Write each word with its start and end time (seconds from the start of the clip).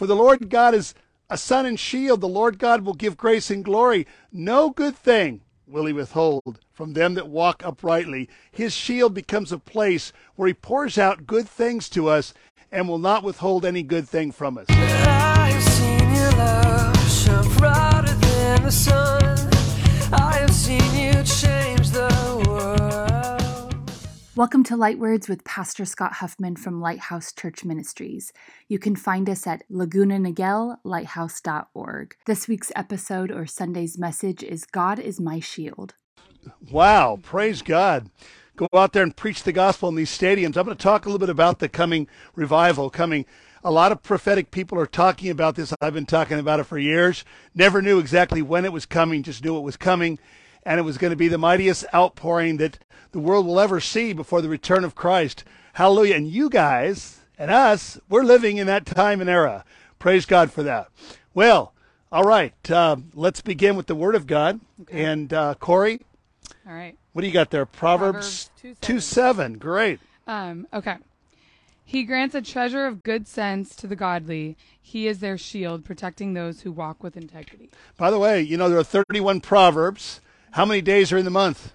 For 0.00 0.06
the 0.06 0.16
Lord 0.16 0.48
God 0.48 0.74
is 0.74 0.94
a 1.28 1.36
sun 1.36 1.66
and 1.66 1.78
shield. 1.78 2.22
The 2.22 2.26
Lord 2.26 2.58
God 2.58 2.86
will 2.86 2.94
give 2.94 3.18
grace 3.18 3.50
and 3.50 3.62
glory. 3.62 4.06
No 4.32 4.70
good 4.70 4.96
thing 4.96 5.42
will 5.66 5.84
he 5.84 5.92
withhold 5.92 6.58
from 6.72 6.94
them 6.94 7.12
that 7.16 7.28
walk 7.28 7.62
uprightly. 7.62 8.26
His 8.50 8.72
shield 8.72 9.12
becomes 9.12 9.52
a 9.52 9.58
place 9.58 10.10
where 10.36 10.48
he 10.48 10.54
pours 10.54 10.96
out 10.96 11.26
good 11.26 11.46
things 11.46 11.90
to 11.90 12.08
us 12.08 12.32
and 12.72 12.88
will 12.88 12.96
not 12.96 13.22
withhold 13.22 13.66
any 13.66 13.82
good 13.82 14.08
thing 14.08 14.32
from 14.32 14.56
us. 14.56 14.64
I 14.70 15.50
have 20.40 20.54
seen 20.54 20.94
you 20.94 21.22
change 21.24 21.90
the. 21.90 22.29
Welcome 24.36 24.62
to 24.64 24.76
Light 24.76 25.00
Words 25.00 25.28
with 25.28 25.42
Pastor 25.42 25.84
Scott 25.84 26.12
Huffman 26.12 26.54
from 26.54 26.80
Lighthouse 26.80 27.32
Church 27.32 27.64
Ministries. 27.64 28.32
You 28.68 28.78
can 28.78 28.94
find 28.94 29.28
us 29.28 29.44
at 29.44 29.64
Laguna 29.68 30.18
Niguel, 30.18 30.76
lighthouse.org. 30.84 32.14
This 32.26 32.46
week's 32.46 32.70
episode 32.76 33.32
or 33.32 33.44
Sunday's 33.46 33.98
message 33.98 34.44
is 34.44 34.66
God 34.66 35.00
is 35.00 35.20
my 35.20 35.40
shield. 35.40 35.94
Wow, 36.70 37.18
praise 37.20 37.60
God. 37.60 38.08
Go 38.56 38.68
out 38.72 38.92
there 38.92 39.02
and 39.02 39.16
preach 39.16 39.42
the 39.42 39.52
gospel 39.52 39.88
in 39.88 39.96
these 39.96 40.16
stadiums. 40.16 40.56
I'm 40.56 40.64
going 40.64 40.76
to 40.76 40.82
talk 40.82 41.06
a 41.06 41.08
little 41.08 41.18
bit 41.18 41.28
about 41.28 41.58
the 41.58 41.68
coming 41.68 42.06
revival 42.36 42.88
coming. 42.88 43.26
A 43.64 43.72
lot 43.72 43.90
of 43.90 44.00
prophetic 44.00 44.52
people 44.52 44.78
are 44.78 44.86
talking 44.86 45.28
about 45.30 45.56
this. 45.56 45.74
I've 45.80 45.94
been 45.94 46.06
talking 46.06 46.38
about 46.38 46.60
it 46.60 46.64
for 46.64 46.78
years. 46.78 47.24
Never 47.52 47.82
knew 47.82 47.98
exactly 47.98 48.42
when 48.42 48.64
it 48.64 48.72
was 48.72 48.86
coming, 48.86 49.24
just 49.24 49.42
knew 49.44 49.58
it 49.58 49.62
was 49.62 49.76
coming. 49.76 50.20
And 50.64 50.78
it 50.78 50.82
was 50.82 50.98
going 50.98 51.10
to 51.10 51.16
be 51.16 51.28
the 51.28 51.38
mightiest 51.38 51.84
outpouring 51.94 52.58
that 52.58 52.78
the 53.12 53.18
world 53.18 53.46
will 53.46 53.60
ever 53.60 53.80
see 53.80 54.12
before 54.12 54.42
the 54.42 54.48
return 54.48 54.84
of 54.84 54.94
Christ. 54.94 55.44
Hallelujah. 55.74 56.16
And 56.16 56.28
you 56.28 56.50
guys 56.50 57.20
and 57.38 57.50
us, 57.50 57.98
we're 58.08 58.22
living 58.22 58.58
in 58.58 58.66
that 58.66 58.86
time 58.86 59.20
and 59.20 59.30
era. 59.30 59.64
Praise 59.98 60.26
God 60.26 60.52
for 60.52 60.62
that. 60.62 60.88
Well, 61.34 61.72
all 62.12 62.24
right. 62.24 62.70
Uh, 62.70 62.96
let's 63.14 63.40
begin 63.40 63.76
with 63.76 63.86
the 63.86 63.94
Word 63.94 64.14
of 64.14 64.26
God. 64.26 64.60
And 64.90 65.32
uh, 65.32 65.54
Corey, 65.54 66.00
All 66.66 66.74
right. 66.74 66.96
what 67.12 67.22
do 67.22 67.26
you 67.28 67.32
got 67.32 67.50
there? 67.50 67.66
Proverbs, 67.66 68.50
Proverbs 68.60 68.76
2:7. 68.78 68.80
2 68.80 69.00
7. 69.00 69.58
Great. 69.58 70.00
Um, 70.26 70.66
okay. 70.72 70.96
He 71.84 72.04
grants 72.04 72.36
a 72.36 72.42
treasure 72.42 72.86
of 72.86 73.02
good 73.02 73.26
sense 73.26 73.74
to 73.76 73.88
the 73.88 73.96
godly. 73.96 74.56
He 74.80 75.08
is 75.08 75.18
their 75.18 75.36
shield, 75.36 75.84
protecting 75.84 76.34
those 76.34 76.60
who 76.60 76.70
walk 76.70 77.02
with 77.02 77.16
integrity. 77.16 77.68
By 77.96 78.12
the 78.12 78.18
way, 78.18 78.40
you 78.40 78.56
know, 78.56 78.68
there 78.68 78.78
are 78.78 78.84
31 78.84 79.40
Proverbs. 79.40 80.20
How 80.52 80.64
many 80.64 80.80
days 80.80 81.12
are 81.12 81.18
in 81.18 81.24
the 81.24 81.30
month? 81.30 81.72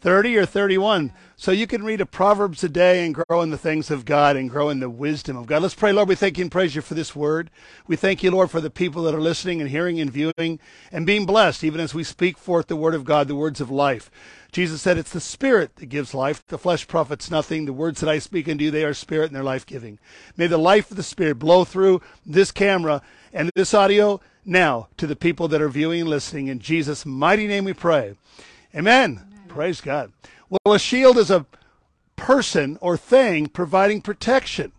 30 0.00 0.36
or 0.36 0.46
31. 0.46 1.12
So 1.36 1.52
you 1.52 1.68
can 1.68 1.84
read 1.84 2.00
a 2.00 2.06
Proverbs 2.06 2.64
a 2.64 2.68
day 2.68 3.06
and 3.06 3.14
grow 3.14 3.40
in 3.40 3.50
the 3.50 3.58
things 3.58 3.88
of 3.88 4.04
God 4.04 4.36
and 4.36 4.50
grow 4.50 4.68
in 4.68 4.80
the 4.80 4.90
wisdom 4.90 5.36
of 5.36 5.46
God. 5.46 5.62
Let's 5.62 5.76
pray, 5.76 5.92
Lord. 5.92 6.08
We 6.08 6.16
thank 6.16 6.38
you 6.38 6.42
and 6.42 6.50
praise 6.50 6.74
you 6.74 6.82
for 6.82 6.94
this 6.94 7.14
word. 7.14 7.50
We 7.86 7.94
thank 7.94 8.20
you, 8.22 8.32
Lord, 8.32 8.50
for 8.50 8.60
the 8.60 8.68
people 8.68 9.04
that 9.04 9.14
are 9.14 9.20
listening 9.20 9.60
and 9.60 9.70
hearing 9.70 10.00
and 10.00 10.10
viewing 10.10 10.58
and 10.90 11.06
being 11.06 11.24
blessed, 11.24 11.62
even 11.62 11.80
as 11.80 11.94
we 11.94 12.02
speak 12.02 12.36
forth 12.36 12.66
the 12.66 12.74
word 12.74 12.94
of 12.94 13.04
God, 13.04 13.28
the 13.28 13.36
words 13.36 13.60
of 13.60 13.70
life. 13.70 14.10
Jesus 14.50 14.82
said, 14.82 14.98
It's 14.98 15.12
the 15.12 15.20
Spirit 15.20 15.76
that 15.76 15.86
gives 15.86 16.14
life. 16.14 16.44
The 16.48 16.58
flesh 16.58 16.88
profits 16.88 17.30
nothing. 17.30 17.66
The 17.66 17.72
words 17.72 18.00
that 18.00 18.10
I 18.10 18.18
speak 18.18 18.48
unto 18.48 18.64
you, 18.64 18.70
they 18.72 18.84
are 18.84 18.94
spirit 18.94 19.26
and 19.26 19.36
they're 19.36 19.44
life 19.44 19.66
giving. 19.66 20.00
May 20.36 20.48
the 20.48 20.58
life 20.58 20.90
of 20.90 20.96
the 20.96 21.04
Spirit 21.04 21.38
blow 21.38 21.64
through 21.64 22.02
this 22.26 22.50
camera 22.50 23.02
and 23.32 23.52
this 23.54 23.72
audio 23.72 24.20
now 24.44 24.88
to 24.96 25.06
the 25.06 25.16
people 25.16 25.48
that 25.48 25.62
are 25.62 25.68
viewing 25.68 26.02
and 26.02 26.10
listening. 26.10 26.48
In 26.48 26.58
Jesus' 26.58 27.06
mighty 27.06 27.46
name 27.46 27.64
we 27.64 27.72
pray. 27.72 28.16
Amen. 28.74 29.20
Praise 29.48 29.80
God. 29.80 30.12
Well, 30.48 30.74
a 30.74 30.78
shield 30.78 31.18
is 31.18 31.30
a 31.30 31.46
person 32.16 32.78
or 32.80 32.96
thing 32.96 33.46
providing 33.46 34.02
protection. 34.02 34.72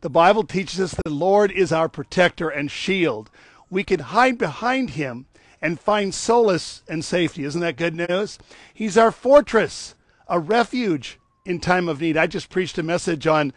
The 0.00 0.10
Bible 0.10 0.44
teaches 0.44 0.80
us 0.80 0.94
the 1.04 1.10
Lord 1.10 1.50
is 1.50 1.72
our 1.72 1.88
protector 1.88 2.48
and 2.48 2.70
shield. 2.70 3.30
We 3.70 3.82
can 3.82 4.00
hide 4.00 4.38
behind 4.38 4.90
him 4.90 5.26
and 5.60 5.80
find 5.80 6.14
solace 6.14 6.82
and 6.88 7.04
safety. 7.04 7.44
Isn't 7.44 7.60
that 7.62 7.76
good 7.76 7.94
news? 7.94 8.38
He's 8.72 8.98
our 8.98 9.10
fortress, 9.10 9.94
a 10.28 10.38
refuge 10.38 11.18
in 11.44 11.60
time 11.60 11.88
of 11.88 12.00
need. 12.00 12.16
I 12.16 12.26
just 12.26 12.50
preached 12.50 12.78
a 12.78 12.82
message 12.82 13.26
on 13.26 13.52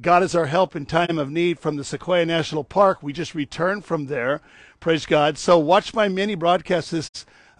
God 0.00 0.22
is 0.22 0.34
our 0.34 0.46
help 0.46 0.74
in 0.74 0.86
time 0.86 1.18
of 1.18 1.30
need 1.30 1.58
from 1.58 1.76
the 1.76 1.84
Sequoia 1.84 2.24
National 2.24 2.64
Park. 2.64 3.02
We 3.02 3.12
just 3.12 3.34
returned 3.34 3.84
from 3.84 4.06
there. 4.06 4.40
Praise 4.80 5.04
God. 5.04 5.36
So 5.36 5.58
watch 5.58 5.92
my 5.92 6.08
mini 6.08 6.34
broadcast 6.34 6.92
this 6.92 7.10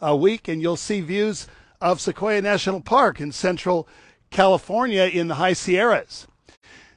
uh, 0.03 0.17
week 0.17 0.49
and 0.49 0.63
you'll 0.63 0.77
see 0.77 1.03
views 1.03 1.47
of 1.81 2.01
Sequoia 2.01 2.41
National 2.41 2.81
Park 2.81 3.21
in 3.21 3.33
central 3.33 3.87
California 4.31 5.05
in 5.05 5.29
the 5.29 5.35
high 5.35 5.53
Sierras. 5.53 6.27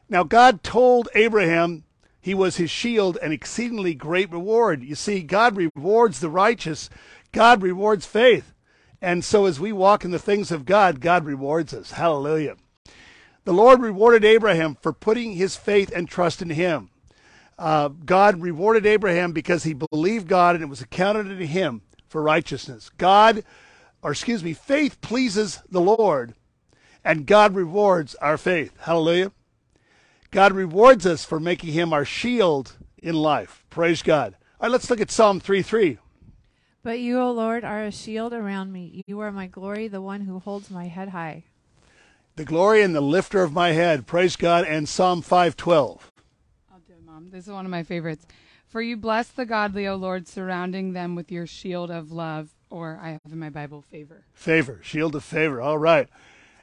Now, 0.07 0.23
God 0.23 0.63
told 0.63 1.09
Abraham 1.15 1.83
he 2.21 2.33
was 2.33 2.55
his 2.55 2.71
shield 2.71 3.17
and 3.21 3.33
exceedingly 3.33 3.93
great 3.93 4.31
reward. 4.31 4.83
You 4.83 4.95
see, 4.95 5.21
God 5.21 5.57
rewards 5.57 6.21
the 6.21 6.29
righteous, 6.29 6.89
God 7.33 7.61
rewards 7.61 8.05
faith. 8.05 8.53
And 9.01 9.23
so, 9.23 9.45
as 9.45 9.59
we 9.59 9.71
walk 9.71 10.05
in 10.05 10.11
the 10.11 10.19
things 10.19 10.51
of 10.51 10.65
God, 10.65 11.01
God 11.01 11.25
rewards 11.25 11.73
us. 11.73 11.91
Hallelujah. 11.91 12.55
The 13.45 13.53
Lord 13.53 13.79
rewarded 13.79 14.25
Abraham 14.25 14.75
for 14.81 14.91
putting 14.91 15.33
his 15.33 15.55
faith 15.55 15.91
and 15.95 16.09
trust 16.09 16.41
in 16.41 16.49
him. 16.49 16.89
Uh, 17.57 17.87
God 17.87 18.41
rewarded 18.41 18.85
Abraham 18.85 19.31
because 19.31 19.63
he 19.63 19.73
believed 19.73 20.27
God 20.27 20.55
and 20.55 20.63
it 20.63 20.67
was 20.67 20.81
accounted 20.81 21.37
to 21.37 21.45
him 21.45 21.81
for 22.07 22.21
righteousness. 22.21 22.89
God, 22.97 23.43
or 24.01 24.11
excuse 24.11 24.43
me, 24.43 24.53
faith 24.53 24.99
pleases 24.99 25.61
the 25.69 25.79
Lord 25.79 26.33
and 27.03 27.27
God 27.27 27.55
rewards 27.55 28.15
our 28.15 28.37
faith. 28.37 28.75
Hallelujah. 28.81 29.31
God 30.31 30.51
rewards 30.51 31.05
us 31.05 31.23
for 31.23 31.39
making 31.39 31.71
him 31.71 31.93
our 31.93 32.03
shield 32.03 32.77
in 32.97 33.15
life. 33.15 33.63
Praise 33.69 34.01
God. 34.01 34.35
All 34.59 34.67
right, 34.67 34.71
let's 34.71 34.89
look 34.89 34.99
at 34.99 35.11
Psalm 35.11 35.39
3 35.39 35.61
3. 35.61 35.99
But 36.81 36.99
you, 36.99 37.19
O 37.19 37.31
Lord, 37.31 37.63
are 37.63 37.83
a 37.83 37.91
shield 37.91 38.33
around 38.33 38.71
me. 38.71 39.03
You 39.07 39.19
are 39.19 39.31
my 39.31 39.47
glory, 39.47 39.87
the 39.87 40.01
one 40.01 40.21
who 40.21 40.39
holds 40.39 40.69
my 40.69 40.87
head 40.87 41.09
high. 41.09 41.45
The 42.37 42.43
glory 42.43 42.81
and 42.81 42.93
the 42.93 43.01
lifter 43.01 43.43
of 43.43 43.53
my 43.53 43.71
head. 43.71 44.07
Praise 44.07 44.35
God. 44.35 44.65
And 44.65 44.89
Psalm 44.89 45.21
512. 45.21 46.11
I'll 46.69 46.79
do 46.79 46.93
it, 46.93 47.05
Mom. 47.05 47.29
This 47.29 47.45
is 47.45 47.51
one 47.51 47.63
of 47.63 47.71
my 47.71 47.83
favorites. 47.83 48.25
For 48.67 48.81
you 48.81 48.97
bless 48.97 49.29
the 49.29 49.45
godly, 49.45 49.87
O 49.87 49.95
Lord, 49.95 50.27
surrounding 50.27 50.91
them 50.91 51.15
with 51.15 51.31
your 51.31 51.47
shield 51.47 51.89
of 51.89 52.11
love, 52.11 52.49
or 52.69 52.99
I 53.01 53.11
have 53.11 53.21
in 53.31 53.39
my 53.39 53.49
Bible, 53.49 53.81
favor. 53.81 54.25
Favor, 54.33 54.81
shield 54.83 55.15
of 55.15 55.23
favor. 55.23 55.61
All 55.61 55.77
right. 55.77 56.09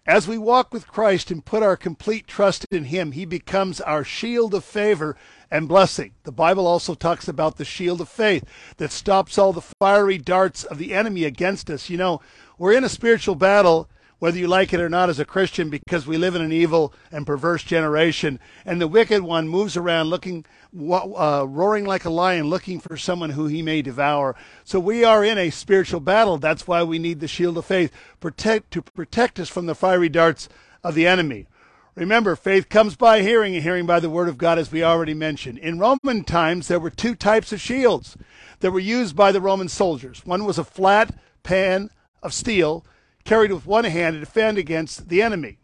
As 0.05 0.28
we 0.28 0.37
walk 0.37 0.75
with 0.75 0.88
Christ 0.88 1.31
and 1.31 1.43
put 1.43 1.62
our 1.62 1.77
complete 1.77 2.27
trust 2.27 2.66
in 2.71 2.84
Him, 2.84 3.12
He 3.12 3.25
becomes 3.25 3.81
our 3.81 4.05
shield 4.05 4.53
of 4.53 4.66
favor 4.66 5.16
and 5.50 5.69
blessing. 5.69 6.12
The 6.25 6.32
Bible 6.32 6.66
also 6.66 6.94
talks 6.94 7.28
about 7.28 7.56
the 7.56 7.65
shield 7.65 8.03
of 8.03 8.11
faith 8.11 8.44
that 8.77 8.93
stops 8.93 9.38
all 9.38 9.55
the 9.55 9.62
fiery 9.62 10.19
darts 10.19 10.65
of 10.65 10.77
the 10.77 10.93
enemy 10.93 11.25
against 11.25 11.71
us. 11.71 11.88
You 11.88 11.97
know, 11.97 12.21
we're 12.59 12.75
in 12.75 12.84
a 12.84 12.91
spiritual 12.91 13.37
battle, 13.37 13.88
whether 14.22 14.38
you 14.38 14.47
like 14.47 14.72
it 14.72 14.81
or 14.81 14.88
not 14.88 15.09
as 15.09 15.19
a 15.19 15.25
Christian, 15.25 15.69
because 15.69 16.06
we 16.06 16.16
live 16.16 16.37
in 16.37 16.43
an 16.43 16.53
evil 16.53 16.94
and 17.10 17.27
perverse 17.27 17.65
generation, 17.65 18.38
and 18.65 18.81
the 18.81 18.87
wicked 18.87 19.21
one 19.21 19.49
moves 19.49 19.77
around 19.77 20.10
looking, 20.10 20.44
uh, 20.72 21.44
roaring 21.49 21.84
like 21.84 22.05
a 22.05 22.10
lion, 22.10 22.49
looking 22.49 22.78
for 22.78 22.97
someone 22.97 23.31
who 23.31 23.49
he 23.49 23.62
may 23.62 23.82
devour. 23.82 24.37
So 24.62 24.78
we 24.78 25.03
are 25.03 25.25
in 25.25 25.38
a 25.38 25.50
spiritual 25.50 25.99
battle. 25.99 26.38
That's 26.38 26.69
why 26.69 26.84
we 26.84 27.00
need 27.00 27.19
the 27.19 27.27
shield 27.27 27.59
of 27.59 27.65
faith 27.65 27.91
protect 28.21 28.71
to 28.71 28.82
protect 28.82 29.41
us 29.41 29.49
from 29.49 29.66
the 29.66 29.75
fiery 29.75 30.09
darts 30.09 30.49
of 30.84 30.94
the 30.94 31.05
enemy. 31.05 31.49
Remember, 31.97 32.37
faith 32.37 32.69
comes 32.69 32.94
by 32.94 33.22
hearing, 33.22 33.56
and 33.56 33.65
hearing 33.65 33.87
by 33.87 33.99
the 33.99 34.09
word 34.09 34.28
of 34.28 34.38
God, 34.38 34.56
as 34.56 34.71
we 34.71 34.84
already 34.84 35.15
mentioned. 35.15 35.59
In 35.59 35.81
Roman 35.81 36.22
times, 36.22 36.69
there 36.69 36.78
were 36.78 36.91
two 36.91 37.16
types 37.16 37.53
of 37.53 37.61
shields 37.61 38.16
that 38.61 38.71
were 38.71 38.78
used 38.78 39.16
by 39.16 39.32
the 39.32 39.41
Roman 39.41 39.69
soldiers. 39.69 40.25
One 40.25 40.44
was 40.44 40.59
a 40.59 40.65
flat 40.65 41.12
pan 41.43 41.91
of 42.22 42.32
steel 42.32 42.87
carried 43.25 43.53
with 43.53 43.66
one 43.66 43.84
hand 43.84 44.15
to 44.15 44.21
defend 44.21 44.59
against 44.59 45.09
the 45.09 45.22
enemy. 45.22 45.59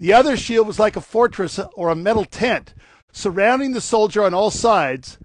The 0.00 0.12
other 0.12 0.36
shield 0.36 0.66
was 0.66 0.78
like 0.78 0.96
a 0.96 1.00
fortress 1.00 1.58
or 1.74 1.88
a 1.88 1.96
metal 1.96 2.24
tent 2.24 2.74
surrounding 3.12 3.72
the 3.72 3.80
soldier 3.80 4.22
on 4.22 4.34
all 4.34 4.50
sides 4.50 5.18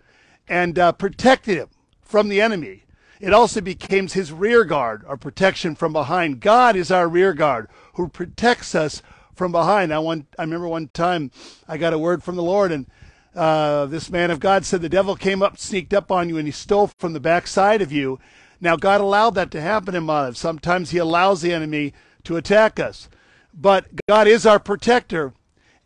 and 0.47 0.79
uh, 0.79 0.91
protected 0.93 1.57
him 1.57 1.69
from 2.01 2.29
the 2.29 2.41
enemy. 2.41 2.83
It 3.19 3.33
also 3.33 3.61
became 3.61 4.07
his 4.07 4.31
rear 4.31 4.65
guard 4.65 5.03
or 5.07 5.15
protection 5.15 5.75
from 5.75 5.93
behind. 5.93 6.41
God 6.41 6.75
is 6.75 6.91
our 6.91 7.07
rear 7.07 7.33
guard 7.33 7.69
who 7.93 8.07
protects 8.07 8.75
us 8.75 9.01
from 9.33 9.51
behind. 9.51 9.93
I, 9.93 9.99
want, 9.99 10.27
I 10.37 10.43
remember 10.43 10.67
one 10.67 10.89
time 10.89 11.31
I 11.67 11.77
got 11.77 11.93
a 11.93 11.99
word 11.99 12.23
from 12.23 12.35
the 12.35 12.43
Lord, 12.43 12.71
and 12.71 12.85
uh, 13.35 13.85
this 13.85 14.09
man 14.09 14.29
of 14.29 14.39
God 14.39 14.65
said 14.65 14.81
the 14.81 14.89
devil 14.89 15.15
came 15.15 15.41
up, 15.41 15.57
sneaked 15.57 15.93
up 15.93 16.11
on 16.11 16.29
you, 16.29 16.37
and 16.37 16.47
he 16.47 16.51
stole 16.51 16.87
from 16.87 17.13
the 17.13 17.19
backside 17.19 17.81
of 17.81 17.91
you. 17.91 18.19
Now, 18.63 18.77
God 18.77 19.01
allowed 19.01 19.31
that 19.31 19.51
to 19.51 19.61
happen 19.61 19.93
in 19.93 20.05
my 20.05 20.21
life. 20.21 20.37
Sometimes 20.37 20.91
He 20.91 20.97
allows 20.97 21.41
the 21.41 21.51
enemy 21.51 21.91
to 22.23 22.37
attack 22.37 22.79
us. 22.79 23.09
But 23.53 23.87
God 24.07 24.25
is 24.25 24.45
our 24.45 24.57
protector, 24.57 25.33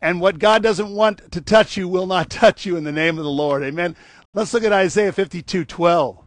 and 0.00 0.20
what 0.20 0.38
God 0.38 0.62
doesn't 0.62 0.94
want 0.94 1.32
to 1.32 1.40
touch 1.40 1.76
you 1.76 1.88
will 1.88 2.06
not 2.06 2.30
touch 2.30 2.64
you 2.64 2.76
in 2.76 2.84
the 2.84 2.92
name 2.92 3.18
of 3.18 3.24
the 3.24 3.30
Lord. 3.30 3.64
Amen. 3.64 3.96
Let's 4.32 4.54
look 4.54 4.62
at 4.62 4.72
Isaiah 4.72 5.12
52 5.12 5.64
12. 5.64 6.18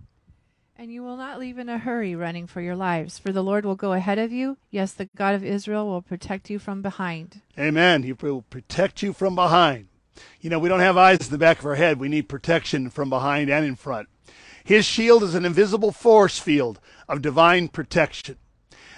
And 0.76 0.92
you 0.92 1.04
will 1.04 1.16
not 1.16 1.40
leave 1.40 1.58
in 1.58 1.70
a 1.70 1.78
hurry 1.78 2.16
running 2.18 2.48
for 2.48 2.60
your 2.60 2.76
lives, 2.76 3.18
for 3.18 3.32
the 3.32 3.44
Lord 3.44 3.64
will 3.64 3.76
go 3.76 3.94
ahead 3.94 4.20
of 4.20 4.34
you. 4.34 4.58
Yes, 4.70 4.92
the 4.92 5.08
God 5.16 5.36
of 5.36 5.46
Israel 5.46 5.88
will 5.88 6.02
protect 6.02 6.50
you 6.50 6.60
from 6.60 6.82
behind. 6.82 7.40
Amen. 7.58 8.04
He 8.04 8.12
will 8.12 8.42
protect 8.42 9.02
you 9.02 9.14
from 9.14 9.36
behind. 9.36 9.88
You 10.42 10.50
know, 10.50 10.60
we 10.60 10.68
don't 10.68 10.82
have 10.82 10.98
eyes 10.98 11.28
in 11.28 11.32
the 11.32 11.38
back 11.38 11.60
of 11.60 11.66
our 11.66 11.76
head. 11.76 11.98
We 11.98 12.10
need 12.10 12.28
protection 12.28 12.90
from 12.90 13.10
behind 13.10 13.50
and 13.50 13.66
in 13.66 13.78
front. 13.78 14.10
His 14.64 14.86
shield 14.86 15.24
is 15.24 15.36
an 15.36 15.46
invisible 15.46 15.92
force 15.92 16.40
field 16.40 16.80
of 17.08 17.22
divine 17.22 17.68
protection. 17.68 18.38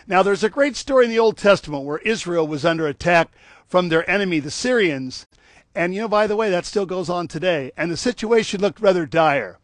Now, 0.05 0.21
there's 0.21 0.43
a 0.43 0.49
great 0.49 0.75
story 0.75 1.05
in 1.05 1.11
the 1.11 1.19
Old 1.19 1.37
Testament 1.37 1.85
where 1.85 1.99
Israel 1.99 2.45
was 2.45 2.65
under 2.65 2.87
attack 2.87 3.29
from 3.65 3.89
their 3.89 4.09
enemy, 4.09 4.39
the 4.39 4.51
Syrians. 4.51 5.25
And, 5.73 5.95
you 5.95 6.01
know, 6.01 6.07
by 6.07 6.27
the 6.27 6.35
way, 6.35 6.49
that 6.49 6.65
still 6.65 6.85
goes 6.85 7.09
on 7.09 7.27
today. 7.27 7.71
And 7.77 7.89
the 7.89 7.97
situation 7.97 8.61
looked 8.61 8.81
rather 8.81 9.05
dire. 9.05 9.59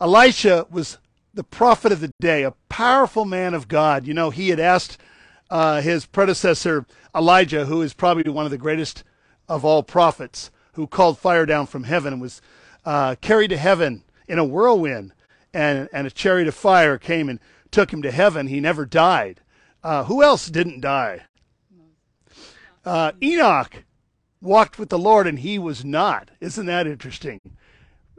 Elisha 0.00 0.66
was 0.70 0.98
the 1.34 1.44
prophet 1.44 1.92
of 1.92 2.00
the 2.00 2.12
day, 2.20 2.42
a 2.42 2.54
powerful 2.68 3.24
man 3.24 3.54
of 3.54 3.68
God. 3.68 4.06
You 4.06 4.14
know, 4.14 4.30
he 4.30 4.50
had 4.50 4.60
asked 4.60 4.98
uh, 5.50 5.80
his 5.80 6.06
predecessor, 6.06 6.86
Elijah, 7.14 7.66
who 7.66 7.82
is 7.82 7.92
probably 7.92 8.30
one 8.30 8.44
of 8.44 8.50
the 8.50 8.58
greatest 8.58 9.04
of 9.48 9.64
all 9.64 9.82
prophets, 9.82 10.50
who 10.74 10.86
called 10.86 11.18
fire 11.18 11.44
down 11.44 11.66
from 11.66 11.84
heaven 11.84 12.14
and 12.14 12.22
was 12.22 12.40
uh, 12.84 13.16
carried 13.20 13.48
to 13.48 13.56
heaven 13.56 14.02
in 14.28 14.38
a 14.38 14.44
whirlwind. 14.44 15.12
And, 15.54 15.88
and 15.92 16.06
a 16.06 16.10
chariot 16.10 16.48
of 16.48 16.54
fire 16.54 16.98
came 16.98 17.28
and 17.28 17.38
took 17.70 17.92
him 17.92 18.02
to 18.02 18.10
heaven. 18.10 18.46
He 18.46 18.60
never 18.60 18.86
died. 18.86 19.40
Uh, 19.82 20.04
who 20.04 20.22
else 20.22 20.46
didn't 20.46 20.80
die? 20.80 21.22
Uh, 22.84 23.12
Enoch 23.22 23.84
walked 24.40 24.78
with 24.78 24.88
the 24.88 24.98
Lord 24.98 25.26
and 25.26 25.38
he 25.38 25.58
was 25.58 25.84
not. 25.84 26.30
Isn't 26.40 26.66
that 26.66 26.86
interesting? 26.86 27.40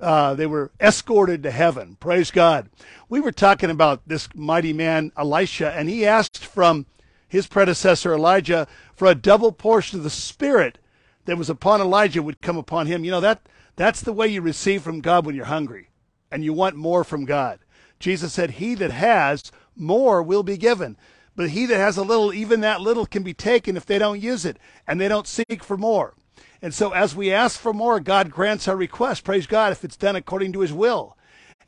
Uh, 0.02 0.34
they 0.34 0.46
were 0.46 0.72
escorted 0.82 1.44
to 1.44 1.52
heaven. 1.52 1.96
Praise 2.00 2.32
God. 2.32 2.70
We 3.08 3.22
were 3.22 3.32
talking 3.32 3.70
about 3.70 4.02
this 4.08 4.28
mighty 4.34 4.74
man, 4.74 5.12
Elisha, 5.16 5.72
and 5.72 5.90
he 5.90 6.06
asked 6.06 6.46
from 6.46 6.86
his 7.28 7.48
predecessor, 7.48 8.14
Elijah, 8.14 8.68
for 8.96 9.08
a 9.08 9.16
double 9.16 9.52
portion 9.52 10.00
of 10.00 10.04
the 10.04 10.10
Spirit 10.10 10.78
that 11.26 11.38
was 11.38 11.50
upon 11.50 11.80
Elijah 11.80 12.22
would 12.22 12.42
come 12.42 12.58
upon 12.58 12.88
him. 12.88 13.06
You 13.06 13.12
know, 13.12 13.22
that, 13.22 13.48
that's 13.76 14.02
the 14.02 14.14
way 14.14 14.28
you 14.28 14.42
receive 14.42 14.82
from 14.82 15.00
God 15.00 15.26
when 15.26 15.36
you're 15.36 15.46
hungry 15.46 15.90
and 16.34 16.44
you 16.44 16.52
want 16.52 16.76
more 16.76 17.04
from 17.04 17.26
God. 17.26 17.60
Jesus 18.00 18.34
said, 18.34 18.52
He 18.52 18.74
that 18.76 18.92
has 18.92 19.52
more 19.76 20.24
will 20.24 20.42
be 20.42 20.58
given. 20.58 20.98
But 21.36 21.52
he 21.52 21.66
that 21.68 21.78
has 21.78 21.96
a 21.96 22.04
little, 22.04 22.34
even 22.34 22.62
that 22.62 22.82
little 22.82 23.06
can 23.06 23.24
be 23.24 23.34
taken 23.34 23.78
if 23.78 23.86
they 23.86 23.98
don't 23.98 24.22
use 24.22 24.46
it 24.46 24.58
and 24.88 25.00
they 25.00 25.08
don't 25.08 25.28
seek 25.28 25.64
for 25.64 25.78
more. 25.78 26.16
And 26.62 26.74
so 26.74 26.92
as 26.92 27.16
we 27.16 27.32
ask 27.32 27.60
for 27.60 27.74
more, 27.74 28.00
God 28.00 28.32
grants 28.32 28.68
our 28.68 28.76
request. 28.76 29.24
Praise 29.24 29.48
God 29.48 29.72
if 29.72 29.84
it's 29.84 29.98
done 29.98 30.16
according 30.16 30.54
to 30.54 30.60
his 30.60 30.74
will 30.74 31.18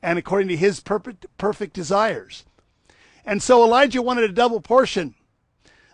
and 0.01 0.19
according 0.19 0.47
to 0.49 0.57
his 0.57 0.79
perfect, 0.79 1.25
perfect 1.37 1.73
desires. 1.73 2.43
And 3.25 3.41
so 3.41 3.63
Elijah 3.63 4.01
wanted 4.01 4.29
a 4.29 4.33
double 4.33 4.61
portion. 4.61 5.15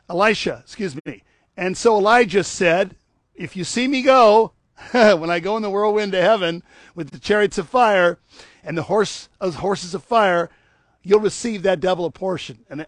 Elisha, 0.09 0.59
excuse 0.63 0.95
me. 1.05 1.23
And 1.55 1.77
so 1.77 1.97
Elijah 1.97 2.43
said, 2.43 2.95
If 3.35 3.55
you 3.55 3.63
see 3.63 3.87
me 3.87 4.01
go, 4.01 4.51
when 4.91 5.29
I 5.29 5.39
go 5.39 5.55
in 5.55 5.63
the 5.63 5.69
whirlwind 5.69 6.11
to 6.11 6.21
heaven 6.21 6.63
with 6.93 7.11
the 7.11 7.19
chariots 7.19 7.57
of 7.57 7.69
fire 7.69 8.19
and 8.63 8.77
the 8.77 8.83
horse 8.83 9.29
of 9.39 9.55
horses 9.55 9.93
of 9.93 10.03
fire, 10.03 10.49
you'll 11.03 11.19
receive 11.19 11.63
that 11.63 11.79
double 11.79 12.11
portion. 12.11 12.59
And 12.69 12.85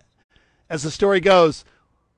as 0.69 0.83
the 0.83 0.91
story 0.91 1.19
goes, 1.19 1.65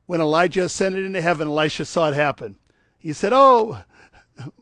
when 0.06 0.22
Elijah 0.22 0.64
ascended 0.64 1.06
into 1.06 1.22
heaven, 1.22 1.48
Elisha 1.48 1.86
saw 1.86 2.10
it 2.10 2.16
happen. 2.16 2.58
He 2.98 3.14
said, 3.14 3.34
Oh, 3.34 3.84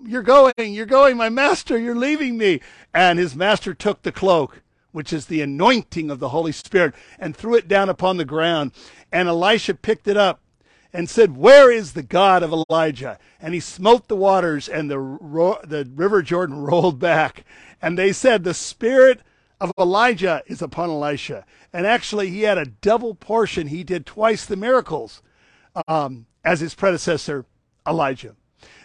you're 0.06 0.22
going, 0.22 0.54
you're 0.58 0.86
going, 0.86 1.18
my 1.18 1.30
master, 1.30 1.78
you're 1.78 1.96
leaving 1.96 2.38
me. 2.38 2.62
And 2.94 3.18
his 3.18 3.36
master 3.36 3.74
took 3.74 4.04
the 4.04 4.12
cloak, 4.12 4.62
which 4.92 5.12
is 5.12 5.26
the 5.26 5.42
anointing 5.42 6.12
of 6.12 6.20
the 6.20 6.30
Holy 6.30 6.52
Spirit, 6.52 6.94
and 7.20 7.36
threw 7.36 7.56
it 7.56 7.68
down 7.68 7.90
upon 7.90 8.18
the 8.18 8.26
ground. 8.26 8.72
And 9.12 9.28
Elisha 9.28 9.74
picked 9.74 10.08
it 10.08 10.18
up 10.18 10.43
and 10.94 11.10
said, 11.10 11.36
Where 11.36 11.72
is 11.72 11.94
the 11.94 12.04
God 12.04 12.44
of 12.44 12.54
Elijah? 12.54 13.18
And 13.42 13.54
he 13.54 13.60
smote 13.60 14.08
the 14.08 14.16
waters, 14.16 14.70
and 14.70 14.90
the, 14.90 15.00
ro- 15.00 15.60
the 15.64 15.90
river 15.94 16.22
Jordan 16.22 16.58
rolled 16.64 17.00
back. 17.00 17.44
And 17.82 17.98
they 17.98 18.14
said, 18.14 18.44
The 18.44 18.54
Spirit 18.54 19.22
of 19.60 19.72
Elijah 19.78 20.44
is 20.46 20.62
upon 20.62 20.90
Elisha. 20.90 21.46
And 21.72 21.88
actually, 21.88 22.30
he 22.30 22.42
had 22.42 22.58
a 22.58 22.66
double 22.66 23.16
portion. 23.16 23.68
He 23.68 23.84
did 23.84 24.06
twice 24.06 24.46
the 24.46 24.56
miracles 24.56 25.22
um, 25.88 26.28
as 26.44 26.60
his 26.60 26.76
predecessor, 26.76 27.46
Elijah. 27.88 28.36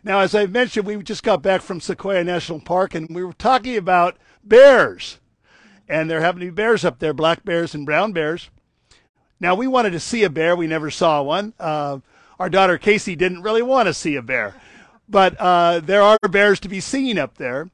Now, 0.02 0.20
as 0.20 0.34
I 0.34 0.46
mentioned, 0.46 0.87
we 0.87 1.02
just 1.02 1.22
got 1.22 1.43
back 1.43 1.60
from 1.60 1.81
Sequoia 1.81 2.25
National 2.25 2.60
Park 2.60 2.94
and 2.94 3.08
we 3.10 3.25
were 3.25 3.32
talking 3.32 3.76
about 3.76 4.16
bears. 4.43 5.19
And 5.88 6.08
there 6.08 6.20
happen 6.20 6.40
to 6.40 6.46
be 6.46 6.50
bears 6.50 6.84
up 6.84 6.99
there, 6.99 7.12
black 7.12 7.44
bears 7.44 7.75
and 7.75 7.87
brown 7.87 8.12
bears. 8.12 8.50
Now, 9.40 9.55
we 9.55 9.67
wanted 9.67 9.90
to 9.90 10.00
see 10.00 10.25
a 10.25 10.31
bear. 10.31 10.56
We 10.56 10.67
never 10.67 10.90
saw 10.90 11.23
one. 11.23 11.55
Uh, 11.58 11.99
our 12.38 12.49
daughter 12.49 12.79
Casey 12.79 13.17
didn't 13.17 13.43
really 13.43 13.62
want 13.62 13.87
to 13.87 13.94
see 13.94 14.17
a 14.17 14.23
bear. 14.23 14.55
But 15.08 15.37
uh, 15.38 15.81
there 15.81 16.02
are 16.02 16.19
bears 16.29 16.61
to 16.61 16.69
be 16.69 16.81
seen 16.81 17.19
up 17.19 17.38
there. 17.38 17.70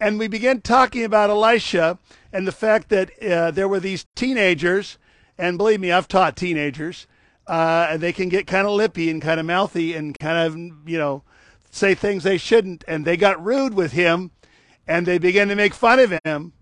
And 0.00 0.18
we 0.18 0.28
began 0.28 0.60
talking 0.60 1.04
about 1.04 1.30
Elisha 1.30 1.98
and 2.32 2.46
the 2.46 2.52
fact 2.52 2.88
that 2.90 3.10
uh, 3.22 3.50
there 3.50 3.68
were 3.68 3.80
these 3.80 4.06
teenagers. 4.14 4.96
And 5.36 5.58
believe 5.58 5.80
me, 5.80 5.90
I've 5.90 6.08
taught 6.08 6.36
teenagers. 6.36 7.06
Uh, 7.46 7.88
and 7.90 8.00
they 8.00 8.12
can 8.12 8.28
get 8.28 8.46
kind 8.46 8.66
of 8.66 8.72
lippy 8.72 9.10
and 9.10 9.22
kind 9.22 9.40
of 9.40 9.46
mouthy 9.46 9.94
and 9.94 10.18
kind 10.18 10.38
of, 10.38 10.88
you 10.88 10.98
know, 10.98 11.22
say 11.70 11.94
things 11.94 12.22
they 12.22 12.38
shouldn't. 12.38 12.84
And 12.86 13.04
they 13.04 13.16
got 13.16 13.44
rude 13.44 13.74
with 13.74 13.92
him 13.92 14.30
and 14.86 15.06
they 15.06 15.18
began 15.18 15.48
to 15.48 15.54
make 15.54 15.74
fun 15.74 15.98
of 15.98 16.18
him, 16.24 16.52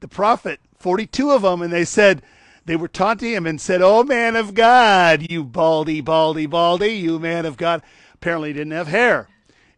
the 0.00 0.08
prophet, 0.08 0.60
42 0.78 1.30
of 1.30 1.42
them. 1.42 1.62
And 1.62 1.72
they 1.72 1.84
said, 1.84 2.22
they 2.66 2.76
were 2.76 2.88
taunting 2.88 3.32
him 3.32 3.46
and 3.46 3.60
said, 3.60 3.80
Oh, 3.80 4.02
man 4.02 4.36
of 4.36 4.52
God, 4.52 5.30
you 5.30 5.44
baldy, 5.44 6.00
baldy, 6.00 6.46
baldy, 6.46 6.88
you 6.88 7.18
man 7.18 7.46
of 7.46 7.56
God. 7.56 7.82
Apparently, 8.14 8.52
didn't 8.52 8.72
have 8.72 8.88
hair. 8.88 9.28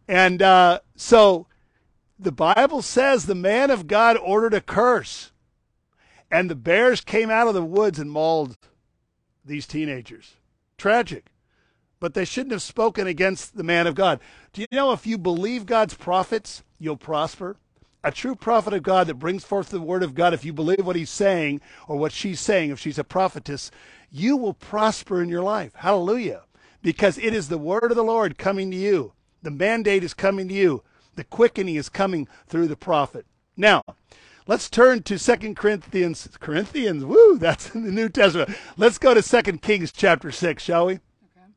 And 0.07 0.41
uh, 0.41 0.79
so 0.95 1.45
the 2.17 2.31
Bible 2.31 2.81
says 2.81 3.25
the 3.25 3.35
man 3.35 3.69
of 3.69 3.87
God 3.87 4.17
ordered 4.17 4.55
a 4.55 4.61
curse. 4.61 5.31
And 6.31 6.49
the 6.49 6.55
bears 6.55 7.01
came 7.01 7.29
out 7.29 7.47
of 7.47 7.53
the 7.53 7.63
woods 7.63 7.99
and 7.99 8.11
mauled 8.11 8.57
these 9.45 9.65
teenagers. 9.65 10.35
Tragic. 10.77 11.27
But 11.99 12.13
they 12.13 12.25
shouldn't 12.25 12.51
have 12.51 12.61
spoken 12.61 13.07
against 13.07 13.55
the 13.55 13.63
man 13.63 13.87
of 13.87 13.95
God. 13.95 14.19
Do 14.53 14.61
you 14.61 14.67
know 14.71 14.93
if 14.93 15.05
you 15.05 15.17
believe 15.17 15.65
God's 15.65 15.93
prophets, 15.93 16.63
you'll 16.79 16.97
prosper? 16.97 17.57
A 18.03 18.11
true 18.11 18.35
prophet 18.35 18.73
of 18.73 18.83
God 18.83 19.07
that 19.07 19.15
brings 19.15 19.43
forth 19.43 19.69
the 19.69 19.81
word 19.81 20.03
of 20.03 20.15
God, 20.15 20.33
if 20.33 20.45
you 20.45 20.53
believe 20.53 20.85
what 20.85 20.95
he's 20.95 21.09
saying 21.09 21.59
or 21.87 21.97
what 21.97 22.13
she's 22.13 22.39
saying, 22.39 22.71
if 22.71 22.79
she's 22.79 22.97
a 22.97 23.03
prophetess, 23.03 23.71
you 24.09 24.37
will 24.37 24.53
prosper 24.53 25.21
in 25.21 25.27
your 25.27 25.43
life. 25.43 25.73
Hallelujah. 25.75 26.43
Because 26.81 27.17
it 27.17 27.33
is 27.33 27.49
the 27.49 27.57
word 27.57 27.91
of 27.91 27.97
the 27.97 28.03
Lord 28.03 28.37
coming 28.37 28.71
to 28.71 28.77
you. 28.77 29.13
The 29.41 29.51
mandate 29.51 30.03
is 30.03 30.13
coming 30.13 30.47
to 30.47 30.53
you. 30.53 30.83
The 31.15 31.25
quickening 31.25 31.75
is 31.75 31.89
coming 31.89 32.27
through 32.47 32.69
the 32.69 32.77
prophet. 32.77 33.25
Now, 33.57 33.83
let's 34.47 34.69
turn 34.69 35.03
to 35.03 35.19
Second 35.19 35.57
Corinthians. 35.57 36.29
Corinthians, 36.39 37.03
woo, 37.03 37.37
that's 37.37 37.75
in 37.75 37.83
the 37.83 37.91
New 37.91 38.07
Testament. 38.07 38.57
Let's 38.77 38.97
go 38.97 39.13
to 39.13 39.21
Second 39.21 39.61
Kings 39.61 39.91
chapter 39.91 40.31
6, 40.31 40.63
shall 40.63 40.85
we? 40.85 40.93
Okay. 40.93 41.51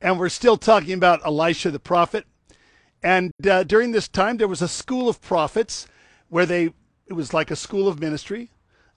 and 0.00 0.18
we're 0.18 0.28
still 0.28 0.56
talking 0.56 0.94
about 0.94 1.24
Elisha 1.24 1.70
the 1.70 1.78
prophet. 1.78 2.26
And 3.02 3.32
uh, 3.48 3.62
during 3.62 3.92
this 3.92 4.08
time, 4.08 4.36
there 4.36 4.48
was 4.48 4.62
a 4.62 4.68
school 4.68 5.08
of 5.08 5.20
prophets 5.20 5.86
where 6.28 6.46
they, 6.46 6.70
it 7.06 7.12
was 7.12 7.32
like 7.32 7.50
a 7.50 7.56
school 7.56 7.88
of 7.88 8.00
ministry, 8.00 8.50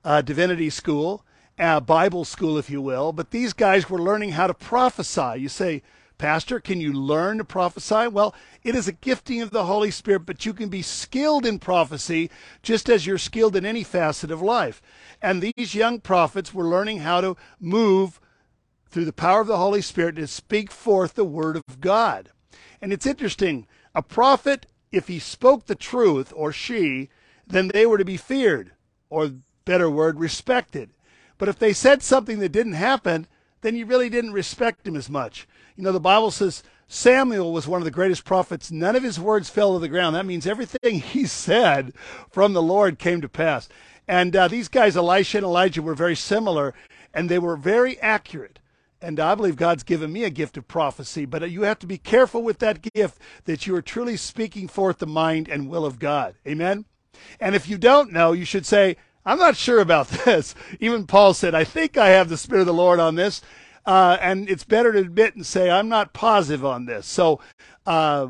a 0.04 0.24
divinity 0.24 0.70
school, 0.70 1.24
a 1.60 1.80
Bible 1.80 2.26
school, 2.26 2.58
if 2.58 2.70
you 2.70 2.82
will. 2.82 3.14
But 3.14 3.32
these 3.32 3.54
guys 3.54 3.90
were 3.90 4.02
learning 4.02 4.32
how 4.32 4.48
to 4.48 4.54
prophesy. 4.54 5.40
You 5.40 5.50
say, 5.50 5.84
Pastor, 6.18 6.60
can 6.60 6.80
you 6.80 6.94
learn 6.94 7.40
to 7.40 7.44
prophesy? 7.44 8.08
Well, 8.08 8.36
it 8.64 8.76
is 8.76 8.88
a 8.88 8.92
gifting 8.92 9.42
of 9.42 9.50
the 9.50 9.66
Holy 9.66 9.90
Spirit, 9.90 10.26
but 10.26 10.46
you 10.46 10.54
can 10.54 10.70
be 10.70 10.84
skilled 10.84 11.48
in 11.48 11.58
prophecy 11.58 12.30
just 12.62 12.90
as 12.90 13.08
you're 13.08 13.18
skilled 13.18 13.56
in 13.56 13.66
any 13.66 13.84
facet 13.84 14.30
of 14.30 14.42
life. 14.42 14.82
And 15.20 15.42
these 15.42 15.74
young 15.74 16.00
prophets 16.00 16.54
were 16.54 16.68
learning 16.68 17.00
how 17.00 17.22
to 17.22 17.38
move 17.60 18.20
through 18.88 19.06
the 19.06 19.14
power 19.14 19.42
of 19.42 19.48
the 19.48 19.58
Holy 19.58 19.82
Spirit 19.82 20.18
to 20.18 20.28
speak 20.28 20.70
forth 20.70 21.16
the 21.16 21.26
word 21.26 21.58
of 21.58 21.82
God. 21.82 22.30
And 22.82 22.94
it's 22.94 23.08
interesting. 23.08 23.66
A 23.94 24.02
prophet, 24.02 24.66
if 24.92 25.08
he 25.08 25.20
spoke 25.20 25.66
the 25.66 25.76
truth, 25.76 26.32
or 26.36 26.52
she, 26.52 27.10
then 27.46 27.70
they 27.70 27.86
were 27.86 27.98
to 27.98 28.06
be 28.06 28.18
feared, 28.18 28.72
or 29.10 29.32
better 29.66 29.90
word, 29.90 30.20
respected. 30.20 30.92
But 31.38 31.50
if 31.50 31.60
they 31.60 31.74
said 31.74 32.04
something 32.04 32.40
that 32.40 32.52
didn't 32.52 32.74
happen, 32.74 33.28
then 33.62 33.76
you 33.76 33.86
really 33.86 34.10
didn't 34.10 34.34
respect 34.34 34.88
him 34.88 34.96
as 34.96 35.10
much. 35.10 35.48
You 35.76 35.84
know, 35.84 35.92
the 35.92 36.00
Bible 36.00 36.32
says 36.32 36.64
Samuel 36.88 37.54
was 37.54 37.68
one 37.68 37.82
of 37.82 37.86
the 37.86 37.92
greatest 37.92 38.26
prophets. 38.26 38.72
None 38.72 38.96
of 38.96 39.04
his 39.04 39.20
words 39.20 39.50
fell 39.50 39.74
to 39.74 39.80
the 39.80 39.88
ground. 39.88 40.16
That 40.16 40.26
means 40.26 40.46
everything 40.46 41.00
he 41.00 41.26
said 41.26 41.94
from 42.30 42.54
the 42.54 42.62
Lord 42.62 43.00
came 43.00 43.22
to 43.22 43.30
pass. 43.30 43.70
And 44.08 44.36
uh, 44.36 44.48
these 44.48 44.68
guys, 44.68 44.98
Elisha 44.98 45.38
and 45.38 45.46
Elijah, 45.46 45.82
were 45.82 45.96
very 45.96 46.16
similar, 46.16 46.74
and 47.14 47.30
they 47.30 47.40
were 47.40 47.56
very 47.56 48.00
accurate. 48.00 48.60
And 49.02 49.20
I 49.20 49.36
believe 49.36 49.56
God's 49.56 49.84
given 49.84 50.14
me 50.14 50.24
a 50.24 50.30
gift 50.30 50.58
of 50.58 50.68
prophecy, 50.68 51.26
but 51.26 51.50
you 51.50 51.64
have 51.64 51.80
to 51.80 51.88
be 51.88 51.98
careful 51.98 52.44
with 52.44 52.60
that 52.60 52.82
gift 52.94 53.20
that 53.46 53.66
you 53.66 53.76
are 53.76 53.82
truly 53.82 54.16
speaking 54.16 54.68
forth 54.68 55.00
the 55.00 55.08
mind 55.08 55.50
and 55.50 55.70
will 55.70 55.86
of 55.86 56.00
God. 56.00 56.36
Amen? 56.48 56.86
And 57.40 57.56
if 57.56 57.68
you 57.68 57.78
don't 57.78 58.12
know, 58.12 58.32
you 58.32 58.46
should 58.46 58.66
say, 58.66 58.98
I'm 59.26 59.40
not 59.40 59.58
sure 59.58 59.80
about 59.80 60.08
this. 60.26 60.56
Even 60.80 61.08
Paul 61.08 61.34
said, 61.34 61.56
I 61.56 61.64
think 61.64 61.98
I 61.98 62.10
have 62.10 62.30
the 62.30 62.38
Spirit 62.38 62.62
of 62.62 62.68
the 62.68 62.74
Lord 62.74 63.00
on 63.00 63.16
this. 63.16 63.42
Uh, 63.86 64.18
and 64.22 64.48
it's 64.48 64.64
better 64.64 64.92
to 64.94 65.00
admit 65.00 65.36
and 65.36 65.46
say, 65.46 65.70
I'm 65.70 65.90
not 65.90 66.14
positive 66.14 66.64
on 66.64 66.86
this. 66.86 67.08
So, 67.08 67.40
uh, 67.88 68.28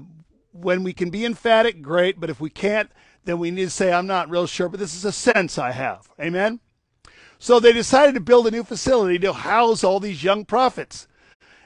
when 0.53 0.83
we 0.83 0.93
can 0.93 1.09
be 1.09 1.25
emphatic, 1.25 1.81
great, 1.81 2.19
but 2.19 2.29
if 2.29 2.39
we 2.39 2.49
can't, 2.49 2.89
then 3.25 3.39
we 3.39 3.51
need 3.51 3.65
to 3.65 3.69
say, 3.69 3.91
I'm 3.91 4.07
not 4.07 4.29
real 4.29 4.47
sure, 4.47 4.69
but 4.69 4.79
this 4.79 4.95
is 4.95 5.05
a 5.05 5.11
sense 5.11 5.57
I 5.57 5.71
have. 5.71 6.09
Amen? 6.19 6.59
So 7.41 7.59
they 7.59 7.73
decided 7.73 8.13
to 8.13 8.21
build 8.21 8.45
a 8.45 8.51
new 8.51 8.63
facility 8.63 9.17
to 9.17 9.33
house 9.33 9.83
all 9.83 9.99
these 9.99 10.23
young 10.23 10.45
prophets 10.45 11.07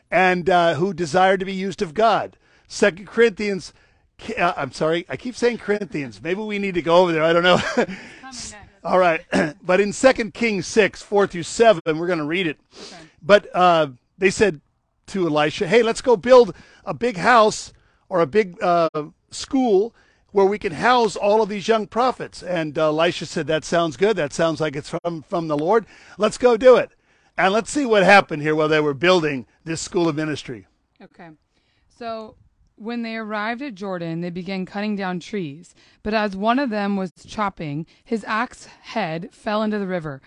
and 0.10 0.50
uh, 0.50 0.76
who 0.76 0.94
desired 0.94 1.42
to 1.42 1.46
be 1.46 1.52
used 1.52 1.82
of 1.82 1.94
God. 1.94 2.38
Second 2.66 3.08
Corinthians, 3.08 3.74
uh, 4.40 4.54
I'm 4.56 4.72
sorry, 4.72 5.06
I 5.10 5.18
keep 5.18 5.36
saying 5.36 5.58
Corinthians. 5.58 6.24
Maybe 6.24 6.40
we 6.40 6.60
need 6.60 6.76
to 6.76 6.82
go 6.82 7.00
over 7.00 7.12
there. 7.12 7.24
I 7.24 7.34
don't 7.34 7.44
know. 7.44 7.60
all 8.86 8.98
right. 8.98 9.26
but 9.62 9.82
in 9.82 9.92
Second 9.92 10.34
Kings 10.34 10.66
6, 10.66 11.02
4 11.02 11.28
through 11.28 11.44
7, 11.44 11.82
we're 12.00 12.08
going 12.08 12.20
to 12.20 12.26
read 12.26 12.48
it. 12.48 12.58
But 13.22 13.54
uh, 13.54 13.88
they 14.18 14.30
said 14.30 14.62
to 15.08 15.28
Elisha, 15.28 15.68
hey, 15.68 15.84
let's 15.84 16.02
go 16.02 16.16
build 16.16 16.56
a 16.86 16.94
big 16.94 17.18
house 17.18 17.74
or 18.08 18.22
a 18.22 18.26
big 18.26 18.64
uh, 18.64 18.88
school 19.30 19.94
where 20.36 20.46
we 20.46 20.60
can 20.60 20.74
house 20.74 21.16
all 21.16 21.42
of 21.42 21.48
these 21.48 21.66
young 21.66 21.88
prophets. 21.88 22.44
And 22.44 22.78
uh, 22.78 22.88
Elisha 22.88 23.26
said, 23.26 23.48
that 23.48 23.64
sounds 23.64 23.96
good. 23.96 24.18
That 24.18 24.34
sounds 24.34 24.60
like 24.60 24.76
it's 24.76 24.90
from, 24.90 25.22
from 25.22 25.48
the 25.48 25.58
Lord. 25.58 25.86
Let's 26.18 26.38
go 26.38 26.58
do 26.58 26.76
it. 26.76 26.92
And 27.38 27.54
let's 27.54 27.72
see 27.72 27.86
what 27.86 28.04
happened 28.04 28.42
here 28.42 28.54
while 28.54 28.68
they 28.68 28.82
were 28.82 28.94
building 28.94 29.46
this 29.64 29.80
school 29.80 30.10
of 30.10 30.18
ministry. 30.18 30.68
Okay. 31.02 31.30
So 31.88 32.36
when 32.76 33.02
they 33.02 33.16
arrived 33.16 33.62
at 33.62 33.76
Jordan, 33.76 34.20
they 34.20 34.30
began 34.30 34.66
cutting 34.66 34.98
down 34.98 35.22
trees. 35.22 35.74
But 36.04 36.14
as 36.14 36.36
one 36.36 36.60
of 36.60 36.70
them 36.70 36.98
was 36.98 37.14
chopping, 37.26 37.86
his 38.04 38.26
axe 38.28 38.66
head 38.66 39.30
fell 39.32 39.64
into 39.64 39.80
the 39.80 39.88
river. 39.88 40.22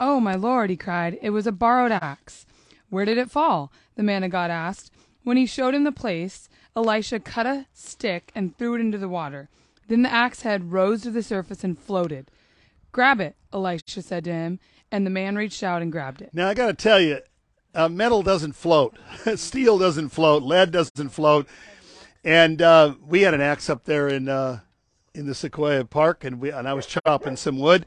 Oh, 0.00 0.18
my 0.18 0.34
lord, 0.34 0.70
he 0.70 0.76
cried. 0.76 1.20
It 1.22 1.30
was 1.30 1.46
a 1.46 1.52
borrowed 1.52 1.92
axe. 1.92 2.46
Where 2.90 3.04
did 3.04 3.18
it 3.18 3.30
fall? 3.30 3.70
The 3.94 4.02
man 4.02 4.24
of 4.24 4.32
God 4.32 4.50
asked. 4.50 4.90
When 5.22 5.36
he 5.36 5.46
showed 5.46 5.72
him 5.72 5.84
the 5.84 5.92
place, 5.92 6.48
Elisha 6.76 7.20
cut 7.20 7.46
a 7.46 7.66
stick 7.72 8.30
and 8.34 8.56
threw 8.56 8.74
it 8.74 8.80
into 8.80 8.98
the 8.98 9.08
water. 9.08 9.48
Then 9.88 10.02
the 10.02 10.12
axe 10.12 10.42
head 10.42 10.72
rose 10.72 11.02
to 11.02 11.10
the 11.10 11.22
surface 11.22 11.62
and 11.62 11.78
floated. 11.78 12.30
Grab 12.92 13.20
it, 13.20 13.36
Elisha 13.52 14.02
said 14.02 14.24
to 14.24 14.32
him, 14.32 14.60
and 14.90 15.06
the 15.06 15.10
man 15.10 15.36
reached 15.36 15.62
out 15.62 15.82
and 15.82 15.92
grabbed 15.92 16.22
it. 16.22 16.30
Now, 16.32 16.48
I 16.48 16.54
got 16.54 16.66
to 16.66 16.74
tell 16.74 17.00
you, 17.00 17.20
uh, 17.74 17.88
metal 17.88 18.22
doesn't 18.22 18.52
float, 18.54 18.96
steel 19.36 19.78
doesn't 19.78 20.10
float, 20.10 20.42
lead 20.42 20.70
doesn't 20.70 21.10
float. 21.10 21.48
And 22.24 22.62
uh, 22.62 22.94
we 23.06 23.22
had 23.22 23.34
an 23.34 23.40
axe 23.40 23.68
up 23.68 23.84
there 23.84 24.08
in 24.08 24.28
uh, 24.28 24.60
in 25.14 25.26
the 25.26 25.34
Sequoia 25.34 25.84
Park, 25.84 26.24
and 26.24 26.40
we 26.40 26.50
and 26.50 26.66
I 26.66 26.72
was 26.72 26.86
chopping 26.86 27.36
some 27.36 27.58
wood. 27.58 27.84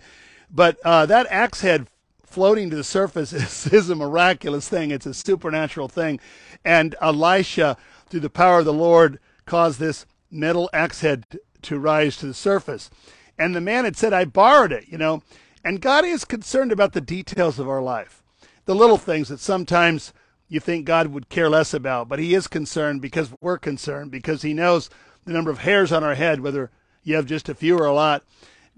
But 0.52 0.78
uh, 0.86 1.06
that 1.08 1.26
axe 1.30 1.62
head 1.62 1.88
floating 2.24 2.70
to 2.70 2.76
the 2.76 2.84
surface 2.84 3.34
is, 3.34 3.68
is 3.68 3.90
a 3.90 3.96
miraculous 3.96 4.70
thing. 4.70 4.92
It's 4.92 5.06
a 5.06 5.14
supernatural 5.14 5.88
thing. 5.88 6.20
And 6.64 6.96
Elisha, 7.02 7.78
through 8.10 8.22
the 8.22 8.30
power 8.30 8.60
of 8.60 8.66
the 8.66 8.74
Lord, 8.74 9.20
caused 9.46 9.80
this 9.80 10.06
metal 10.30 10.70
axe 10.74 11.02
head 11.02 11.26
to 11.64 11.80
rise 11.80 12.18
to 12.18 12.28
the 12.28 12.34
surface. 12.34 12.90
And 13.38 13.56
the 13.56 13.62
man 13.62 13.86
had 13.86 13.98
said, 13.98 14.14
I 14.14 14.26
borrowed 14.26 14.72
it, 14.72 14.86
you 14.88 14.98
know. 14.98 15.22
And 15.64 15.82
God 15.82 16.06
is 16.06 16.26
concerned 16.26 16.72
about 16.72 16.94
the 16.94 17.02
details 17.02 17.60
of 17.60 17.70
our 17.70 17.82
life, 17.82 18.24
the 18.66 18.76
little 18.76 18.98
things 18.98 19.30
that 19.30 19.40
sometimes 19.40 20.14
you 20.48 20.60
think 20.60 20.86
God 20.86 21.08
would 21.08 21.30
care 21.30 21.50
less 21.50 21.74
about, 21.74 22.08
but 22.08 22.20
He 22.20 22.34
is 22.34 22.48
concerned 22.48 23.02
because 23.02 23.32
we're 23.42 23.58
concerned, 23.58 24.12
because 24.12 24.42
He 24.42 24.54
knows 24.54 24.90
the 25.26 25.34
number 25.34 25.52
of 25.52 25.60
hairs 25.60 25.92
on 25.92 26.04
our 26.04 26.16
head, 26.16 26.40
whether 26.40 26.72
you 27.04 27.16
have 27.16 27.26
just 27.26 27.50
a 27.50 27.56
few 27.56 27.78
or 27.78 27.86
a 27.86 27.94
lot. 27.94 28.24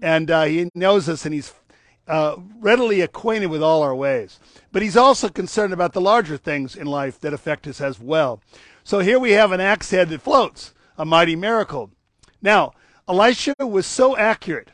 And 0.02 0.30
uh, 0.30 0.44
He 0.44 0.70
knows 0.74 1.08
us 1.08 1.24
and 1.24 1.34
He's 1.34 1.54
uh, 2.08 2.36
readily 2.58 3.00
acquainted 3.02 3.46
with 3.46 3.62
all 3.62 3.82
our 3.82 3.94
ways. 3.94 4.40
But 4.72 4.82
He's 4.82 4.96
also 4.96 5.28
concerned 5.28 5.72
about 5.72 5.92
the 5.92 6.00
larger 6.00 6.36
things 6.36 6.74
in 6.74 6.86
life 6.88 7.20
that 7.20 7.32
affect 7.32 7.68
us 7.68 7.80
as 7.80 8.00
well. 8.00 8.40
So 8.84 9.00
here 9.00 9.18
we 9.18 9.32
have 9.32 9.52
an 9.52 9.60
axe 9.60 9.90
head 9.90 10.08
that 10.08 10.22
floats, 10.22 10.74
a 10.96 11.04
mighty 11.04 11.36
miracle. 11.36 11.90
Now, 12.42 12.72
Elisha 13.08 13.54
was 13.58 13.86
so 13.86 14.16
accurate 14.16 14.70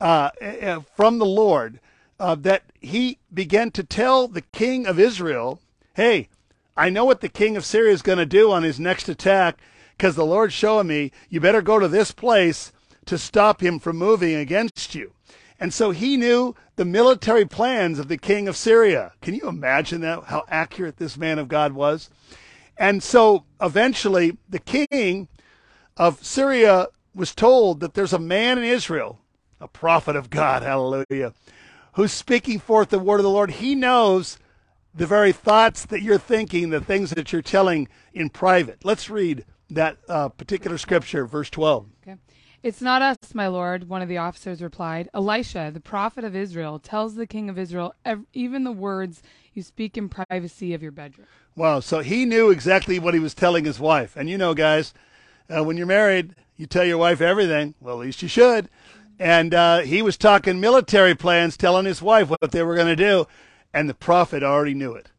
uh, 0.00 0.30
uh, 0.40 0.80
from 0.94 1.18
the 1.18 1.26
Lord 1.26 1.80
uh, 2.18 2.34
that 2.36 2.64
he 2.80 3.18
began 3.32 3.70
to 3.72 3.82
tell 3.82 4.28
the 4.28 4.42
king 4.42 4.86
of 4.86 4.98
Israel, 4.98 5.60
hey, 5.94 6.28
I 6.76 6.90
know 6.90 7.04
what 7.04 7.20
the 7.20 7.28
king 7.28 7.56
of 7.56 7.64
Syria 7.64 7.92
is 7.92 8.02
going 8.02 8.18
to 8.18 8.26
do 8.26 8.50
on 8.50 8.62
his 8.62 8.80
next 8.80 9.08
attack 9.08 9.58
because 9.96 10.16
the 10.16 10.26
Lord's 10.26 10.54
showing 10.54 10.88
me 10.88 11.12
you 11.28 11.40
better 11.40 11.62
go 11.62 11.78
to 11.78 11.88
this 11.88 12.10
place 12.10 12.72
to 13.06 13.18
stop 13.18 13.62
him 13.62 13.78
from 13.78 13.96
moving 13.96 14.34
against 14.34 14.94
you. 14.94 15.12
And 15.60 15.72
so 15.72 15.92
he 15.92 16.16
knew 16.16 16.54
the 16.76 16.84
military 16.84 17.44
plans 17.44 17.98
of 17.98 18.08
the 18.08 18.18
king 18.18 18.48
of 18.48 18.56
Syria. 18.56 19.12
Can 19.22 19.34
you 19.34 19.48
imagine 19.48 20.00
that, 20.00 20.24
how 20.24 20.44
accurate 20.48 20.96
this 20.96 21.16
man 21.16 21.38
of 21.38 21.48
God 21.48 21.72
was? 21.72 22.10
And 22.76 23.02
so 23.02 23.44
eventually 23.60 24.36
the 24.48 24.58
king 24.58 25.28
of 25.96 26.24
Syria 26.24 26.88
was 27.14 27.34
told 27.34 27.80
that 27.80 27.94
there's 27.94 28.12
a 28.12 28.18
man 28.18 28.58
in 28.58 28.64
Israel, 28.64 29.20
a 29.60 29.68
prophet 29.68 30.16
of 30.16 30.30
God, 30.30 30.62
hallelujah, 30.64 31.34
who's 31.94 32.12
speaking 32.12 32.58
forth 32.58 32.90
the 32.90 32.98
word 32.98 33.20
of 33.20 33.24
the 33.24 33.30
Lord. 33.30 33.52
He 33.52 33.74
knows 33.74 34.38
the 34.94 35.06
very 35.06 35.32
thoughts 35.32 35.86
that 35.86 36.02
you're 36.02 36.18
thinking, 36.18 36.70
the 36.70 36.80
things 36.80 37.10
that 37.10 37.32
you're 37.32 37.42
telling 37.42 37.88
in 38.12 38.30
private. 38.30 38.84
Let's 38.84 39.10
read 39.10 39.44
that 39.70 39.98
uh, 40.08 40.28
particular 40.28 40.78
scripture, 40.78 41.26
verse 41.26 41.50
12. 41.50 41.86
Okay. 42.02 42.16
It's 42.64 42.80
not 42.80 43.02
us, 43.02 43.18
my 43.34 43.46
lord, 43.46 43.90
one 43.90 44.00
of 44.00 44.08
the 44.08 44.16
officers 44.16 44.62
replied. 44.62 45.10
Elisha, 45.12 45.70
the 45.70 45.80
prophet 45.80 46.24
of 46.24 46.34
Israel, 46.34 46.78
tells 46.78 47.14
the 47.14 47.26
king 47.26 47.50
of 47.50 47.58
Israel 47.58 47.92
ev- 48.06 48.24
even 48.32 48.64
the 48.64 48.72
words 48.72 49.22
you 49.52 49.62
speak 49.62 49.98
in 49.98 50.08
privacy 50.08 50.72
of 50.72 50.82
your 50.82 50.90
bedroom. 50.90 51.26
Wow. 51.54 51.80
So 51.80 51.98
he 52.00 52.24
knew 52.24 52.48
exactly 52.48 52.98
what 52.98 53.12
he 53.12 53.20
was 53.20 53.34
telling 53.34 53.66
his 53.66 53.78
wife. 53.78 54.16
And 54.16 54.30
you 54.30 54.38
know, 54.38 54.54
guys, 54.54 54.94
uh, 55.54 55.62
when 55.62 55.76
you're 55.76 55.84
married, 55.84 56.36
you 56.56 56.64
tell 56.64 56.86
your 56.86 56.96
wife 56.96 57.20
everything. 57.20 57.74
Well, 57.82 58.00
at 58.00 58.06
least 58.06 58.22
you 58.22 58.28
should. 58.28 58.70
And 59.18 59.52
uh, 59.52 59.80
he 59.80 60.00
was 60.00 60.16
talking 60.16 60.58
military 60.58 61.14
plans, 61.14 61.58
telling 61.58 61.84
his 61.84 62.00
wife 62.00 62.30
what 62.30 62.50
they 62.50 62.62
were 62.62 62.76
going 62.76 62.86
to 62.86 62.96
do. 62.96 63.26
And 63.74 63.90
the 63.90 63.94
prophet 63.94 64.42
already 64.42 64.72
knew 64.72 64.94
it. 64.94 65.10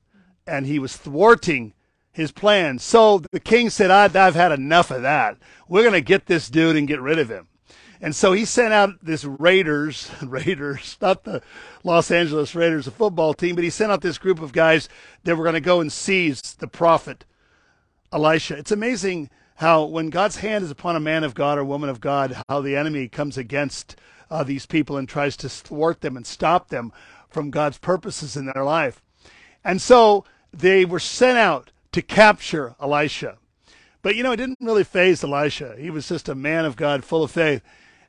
And 0.48 0.66
he 0.66 0.80
was 0.80 0.98
thwarting 0.98 1.75
his 2.16 2.32
plans. 2.32 2.82
So 2.82 3.20
the 3.32 3.42
king 3.42 3.70
said, 3.70 3.92
I've 3.92 4.36
had 4.36 4.54
enough 4.54 4.90
of 4.90 5.02
that. 5.02 5.38
We're 5.68 5.82
going 5.82 5.94
to 5.94 6.02
get 6.02 6.28
this 6.28 6.50
dude 6.50 6.78
and 6.78 6.88
get 6.88 7.02
rid 7.02 7.20
of 7.20 7.28
him. 7.30 7.50
And 8.00 8.16
so 8.16 8.32
he 8.32 8.46
sent 8.46 8.74
out 8.74 8.92
this 9.04 9.26
Raiders, 9.26 10.10
Raiders, 10.24 10.98
not 11.02 11.26
the 11.26 11.42
Los 11.84 12.12
Angeles 12.12 12.56
Raiders, 12.56 12.88
a 12.88 12.92
football 12.92 13.34
team, 13.34 13.56
but 13.56 13.66
he 13.66 13.70
sent 13.70 13.92
out 13.92 14.02
this 14.02 14.18
group 14.18 14.42
of 14.42 14.54
guys 14.54 14.88
that 15.26 15.36
were 15.36 15.44
going 15.44 15.56
to 15.56 15.60
go 15.60 15.82
and 15.82 15.92
seize 15.92 16.42
the 16.54 16.68
prophet 16.68 17.26
Elisha. 18.14 18.58
It's 18.58 18.72
amazing 18.72 19.30
how 19.56 19.84
when 19.84 20.10
God's 20.10 20.38
hand 20.38 20.64
is 20.64 20.72
upon 20.72 20.96
a 20.96 21.02
man 21.02 21.26
of 21.26 21.36
God 21.36 21.58
or 21.58 21.66
woman 21.66 21.90
of 21.90 22.00
God, 22.00 22.42
how 22.48 22.62
the 22.62 22.78
enemy 22.78 23.10
comes 23.10 23.38
against 23.38 23.98
uh, 24.32 24.44
these 24.44 24.66
people 24.66 24.96
and 24.96 25.08
tries 25.08 25.36
to 25.38 25.50
thwart 25.50 26.00
them 26.00 26.16
and 26.16 26.26
stop 26.26 26.70
them 26.70 26.94
from 27.28 27.52
God's 27.52 27.78
purposes 27.78 28.38
in 28.38 28.46
their 28.46 28.64
life. 28.64 29.02
And 29.66 29.82
so 29.82 30.24
they 30.54 30.86
were 30.86 31.00
sent 31.00 31.38
out 31.38 31.72
to 31.96 32.02
capture 32.02 32.76
Elisha. 32.82 33.38
But 34.02 34.18
you 34.18 34.24
know, 34.24 34.34
it 34.34 34.36
didn't 34.36 34.58
really 34.60 34.84
faze 34.84 35.24
Elisha. 35.24 35.78
He 35.80 35.90
was 35.90 36.10
just 36.10 36.28
a 36.28 36.36
man 36.36 36.66
of 36.66 36.76
God, 36.76 37.06
full 37.06 37.24
of 37.24 37.32
faith. 37.32 37.62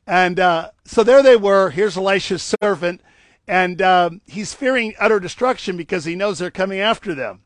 And 0.09 0.41
uh, 0.41 0.73
so 0.85 1.05
there 1.05 1.23
they 1.23 1.37
were. 1.37 1.71
Here's 1.71 1.97
Elisha's 1.97 2.55
servant, 2.61 3.01
and 3.47 3.81
um, 3.81 4.23
he's 4.27 4.53
fearing 4.55 4.95
utter 4.99 5.21
destruction 5.21 5.77
because 5.77 6.05
he 6.05 6.17
knows 6.17 6.41
they're 6.41 6.51
coming 6.51 6.81
after 6.81 7.15
them. 7.15 7.43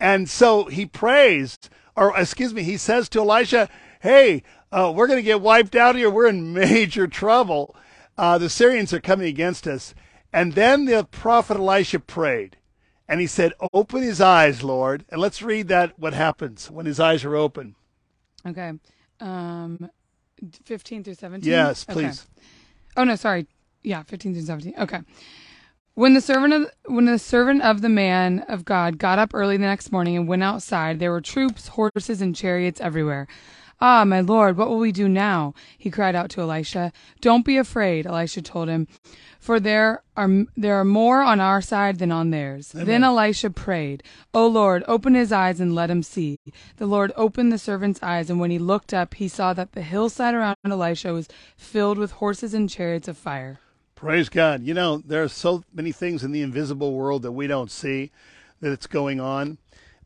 And 0.00 0.28
so 0.28 0.64
he 0.64 0.84
prays, 0.84 1.56
or 1.94 2.12
excuse 2.18 2.52
me, 2.52 2.64
he 2.64 2.76
says 2.76 3.08
to 3.10 3.20
Elisha, 3.20 3.68
"Hey, 4.00 4.42
uh, 4.72 4.92
we're 4.92 5.06
going 5.06 5.20
to 5.20 5.22
get 5.22 5.40
wiped 5.40 5.76
out 5.76 5.94
here. 5.94 6.10
We're 6.10 6.26
in 6.26 6.52
major 6.52 7.06
trouble. 7.06 7.76
Uh, 8.16 8.36
the 8.36 8.50
Syrians 8.50 8.92
are 8.92 9.00
coming 9.00 9.28
against 9.28 9.68
us." 9.68 9.94
And 10.32 10.54
then 10.54 10.86
the 10.86 11.04
prophet 11.04 11.56
Elisha 11.56 12.00
prayed, 12.00 12.57
and 13.08 13.20
he 13.20 13.26
said, 13.26 13.52
"Open 13.72 14.02
his 14.02 14.20
eyes, 14.20 14.62
Lord." 14.62 15.04
And 15.08 15.20
let's 15.20 15.42
read 15.42 15.68
that. 15.68 15.98
What 15.98 16.12
happens 16.14 16.70
when 16.70 16.86
his 16.86 17.00
eyes 17.00 17.24
are 17.24 17.34
open? 17.36 17.74
Okay. 18.46 18.72
Um, 19.20 19.90
15 20.64 21.02
through 21.04 21.14
17? 21.14 21.50
Yes, 21.50 21.84
Okay. 21.88 21.92
please. 21.92 22.26
Oh 22.96 23.04
no, 23.04 23.16
sorry. 23.16 23.46
Yeah, 23.82 24.02
15 24.04 24.34
through 24.34 24.42
17. 24.42 24.74
Okay. 24.78 25.00
When 25.94 26.14
the 26.14 26.20
servant 26.20 26.52
of 26.54 26.70
when 26.86 27.06
the 27.06 27.18
servant 27.18 27.62
of 27.62 27.80
the 27.80 27.88
man 27.88 28.40
of 28.48 28.64
God 28.64 28.98
got 28.98 29.18
up 29.18 29.32
early 29.34 29.56
the 29.56 29.66
next 29.66 29.90
morning 29.90 30.16
and 30.16 30.28
went 30.28 30.44
outside, 30.44 31.00
there 31.00 31.10
were 31.10 31.20
troops, 31.20 31.68
horses, 31.68 32.20
and 32.20 32.36
chariots 32.36 32.80
everywhere. 32.80 33.26
Ah, 33.80 34.04
my 34.04 34.20
lord, 34.20 34.56
what 34.56 34.68
will 34.68 34.78
we 34.78 34.90
do 34.90 35.08
now? 35.08 35.54
He 35.76 35.90
cried 35.90 36.16
out 36.16 36.30
to 36.30 36.40
Elisha. 36.40 36.92
Don't 37.20 37.44
be 37.44 37.56
afraid, 37.56 38.06
Elisha 38.06 38.42
told 38.42 38.68
him, 38.68 38.88
for 39.38 39.60
there 39.60 40.02
are 40.16 40.28
there 40.56 40.74
are 40.74 40.84
more 40.84 41.22
on 41.22 41.38
our 41.38 41.62
side 41.62 41.98
than 41.98 42.10
on 42.10 42.30
theirs. 42.30 42.72
Then 42.72 43.04
Elisha 43.04 43.50
prayed, 43.50 44.02
O 44.34 44.46
Lord, 44.48 44.82
open 44.88 45.14
his 45.14 45.30
eyes 45.30 45.60
and 45.60 45.74
let 45.74 45.90
him 45.90 46.02
see. 46.02 46.38
The 46.76 46.86
Lord 46.86 47.12
opened 47.16 47.52
the 47.52 47.58
servant's 47.58 48.02
eyes, 48.02 48.28
and 48.28 48.40
when 48.40 48.50
he 48.50 48.58
looked 48.58 48.92
up, 48.92 49.14
he 49.14 49.28
saw 49.28 49.52
that 49.54 49.72
the 49.72 49.82
hillside 49.82 50.34
around 50.34 50.56
Elisha 50.64 51.12
was 51.12 51.28
filled 51.56 51.98
with 51.98 52.12
horses 52.12 52.54
and 52.54 52.68
chariots 52.68 53.06
of 53.06 53.16
fire. 53.16 53.60
Praise 53.94 54.28
God. 54.28 54.62
You 54.62 54.74
know, 54.74 54.98
there 54.98 55.22
are 55.22 55.28
so 55.28 55.64
many 55.72 55.92
things 55.92 56.22
in 56.24 56.32
the 56.32 56.42
invisible 56.42 56.94
world 56.94 57.22
that 57.22 57.32
we 57.32 57.46
don't 57.46 57.70
see 57.70 58.10
that 58.60 58.72
it's 58.72 58.86
going 58.86 59.20
on. 59.20 59.58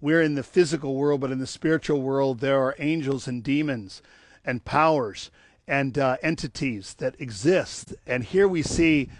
We're 0.02 0.20
in 0.20 0.34
the 0.34 0.42
physical 0.42 0.96
world, 0.96 1.20
but 1.20 1.30
in 1.30 1.38
the 1.38 1.46
spiritual 1.46 2.02
world, 2.02 2.40
there 2.40 2.58
are 2.58 2.74
angels 2.80 3.28
and 3.28 3.40
demons 3.40 4.02
and 4.44 4.64
powers 4.64 5.30
and 5.68 5.96
uh, 5.96 6.16
entities 6.24 6.94
that 6.94 7.14
exist. 7.20 7.94
And 8.04 8.24
here 8.24 8.48
we 8.48 8.62
see 8.62 9.10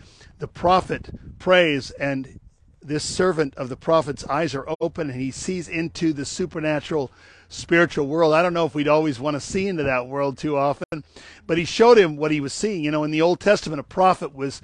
the 0.41 0.49
prophet 0.49 1.11
prays, 1.39 1.93
and 1.93 2.41
this 2.83 3.05
servant 3.05 3.55
of 3.55 3.69
the 3.69 3.77
prophet's 3.77 4.27
eyes 4.27 4.57
are 4.57 4.67
open, 4.81 5.09
and 5.09 5.21
he 5.21 5.31
sees 5.31 5.69
into 5.69 6.13
the 6.13 6.25
supernatural 6.25 7.13
spiritual 7.49 8.09
world. 8.09 8.35
I 8.35 8.43
don't 8.43 8.53
know 8.53 8.67
if 8.67 8.75
we'd 8.75 8.89
always 8.89 9.21
want 9.21 9.35
to 9.37 9.41
see 9.41 9.69
into 9.69 9.85
that 9.85 10.09
world 10.09 10.37
too 10.37 10.57
often, 10.57 11.05
but 11.47 11.59
he 11.59 11.65
showed 11.65 11.97
him 11.97 12.17
what 12.17 12.33
he 12.33 12.41
was 12.41 12.53
seeing. 12.53 12.83
You 12.83 12.91
know, 12.91 13.05
in 13.05 13.13
the 13.13 13.23
Old 13.23 13.39
Testament, 13.39 13.79
a 13.79 13.85
prophet 13.85 14.35
was 14.35 14.61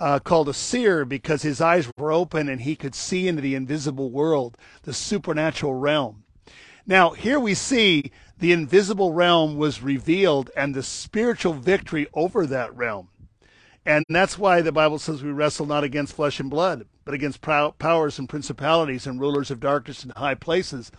uh, 0.00 0.18
called 0.18 0.48
a 0.48 0.54
seer 0.54 1.04
because 1.04 1.42
his 1.42 1.60
eyes 1.60 1.90
were 1.96 2.10
open 2.10 2.48
and 2.48 2.62
he 2.62 2.74
could 2.74 2.94
see 2.94 3.28
into 3.28 3.42
the 3.42 3.54
invisible 3.54 4.10
world, 4.10 4.56
the 4.82 4.94
supernatural 4.94 5.74
realm. 5.74 6.24
Now, 6.86 7.10
here 7.10 7.38
we 7.38 7.54
see 7.54 8.10
the 8.38 8.52
invisible 8.52 9.12
realm 9.12 9.56
was 9.56 9.82
revealed 9.82 10.50
and 10.56 10.74
the 10.74 10.82
spiritual 10.82 11.52
victory 11.52 12.06
over 12.14 12.46
that 12.46 12.74
realm. 12.74 13.08
And 13.84 14.04
that's 14.08 14.38
why 14.38 14.60
the 14.60 14.72
Bible 14.72 14.98
says 14.98 15.22
we 15.22 15.30
wrestle 15.30 15.66
not 15.66 15.84
against 15.84 16.14
flesh 16.14 16.40
and 16.40 16.50
blood, 16.50 16.86
but 17.04 17.14
against 17.14 17.40
powers 17.42 18.18
and 18.18 18.28
principalities 18.28 19.06
and 19.06 19.20
rulers 19.20 19.50
of 19.50 19.60
darkness 19.60 20.04
in 20.04 20.10
high 20.16 20.34
places. 20.34 20.90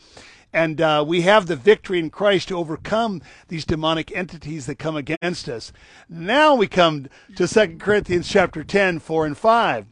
And 0.53 0.81
uh, 0.81 1.05
we 1.07 1.21
have 1.21 1.47
the 1.47 1.55
victory 1.55 1.99
in 1.99 2.09
Christ 2.09 2.49
to 2.49 2.57
overcome 2.57 3.21
these 3.47 3.65
demonic 3.65 4.15
entities 4.15 4.65
that 4.65 4.79
come 4.79 4.95
against 4.95 5.47
us. 5.47 5.71
Now 6.09 6.55
we 6.55 6.67
come 6.67 7.07
to 7.37 7.47
2 7.47 7.77
Corinthians 7.77 8.27
chapter 8.27 8.63
10, 8.63 8.99
4 8.99 9.25
and 9.25 9.37
5. 9.37 9.85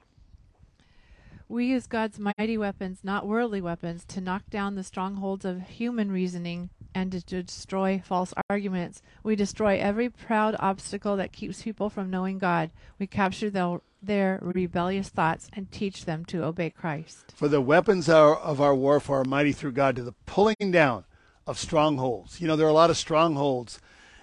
We 1.47 1.65
use 1.65 1.87
God's 1.87 2.19
mighty 2.19 2.59
weapons, 2.59 2.99
not 3.03 3.25
worldly 3.25 3.59
weapons, 3.59 4.05
to 4.09 4.21
knock 4.21 4.51
down 4.51 4.75
the 4.75 4.83
strongholds 4.83 5.45
of 5.45 5.61
human 5.61 6.11
reasoning 6.11 6.69
and 6.93 7.11
to 7.11 7.21
destroy 7.41 8.01
false 8.05 8.35
arguments. 8.51 9.01
We 9.23 9.35
destroy 9.35 9.79
every 9.79 10.09
proud 10.09 10.55
obstacle 10.59 11.15
that 11.17 11.31
keeps 11.31 11.63
people 11.63 11.89
from 11.89 12.11
knowing 12.11 12.37
God. 12.37 12.69
We 12.99 13.07
capture 13.07 13.49
their, 13.49 13.81
their 14.01 14.39
rebellious 14.41 15.09
thoughts 15.09 15.49
and 15.53 15.71
teach 15.71 16.05
them 16.05 16.25
to 16.25 16.43
obey 16.43 16.69
Christ. 16.69 17.33
For 17.35 17.47
the 17.47 17.61
weapons 17.61 18.09
of 18.09 18.61
our 18.61 18.75
warfare 18.75 19.17
are 19.17 19.25
mighty 19.25 19.51
through 19.51 19.73
God 19.73 19.95
to 19.95 20.03
the 20.03 20.15
pulling 20.25 20.71
down 20.71 21.05
of 21.45 21.57
strongholds. 21.57 22.39
You 22.39 22.47
know, 22.47 22.55
there 22.55 22.67
are 22.67 22.71
a 22.71 22.73
lot 22.73 22.89
of 22.89 22.97
strongholds 22.97 23.79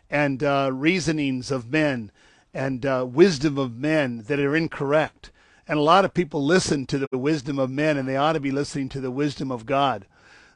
and 0.09 0.43
uh, 0.43 0.71
reasonings 0.73 1.51
of 1.51 1.71
men 1.71 2.11
and 2.55 2.87
uh, 2.87 3.07
wisdom 3.09 3.59
of 3.59 3.77
men 3.77 4.25
that 4.29 4.41
are 4.41 4.57
incorrect. 4.57 5.31
And 5.69 5.79
a 5.79 5.83
lot 5.83 6.05
of 6.05 6.15
people 6.15 6.45
listen 6.45 6.87
to 6.87 6.99
the 6.99 7.19
wisdom 7.19 7.59
of 7.59 7.71
men, 7.71 7.97
and 7.97 8.09
they 8.09 8.17
ought 8.17 8.35
to 8.35 8.41
be 8.41 8.53
listening 8.53 8.89
to 8.91 9.01
the 9.01 9.11
wisdom 9.11 9.51
of 9.51 9.67
God 9.67 10.07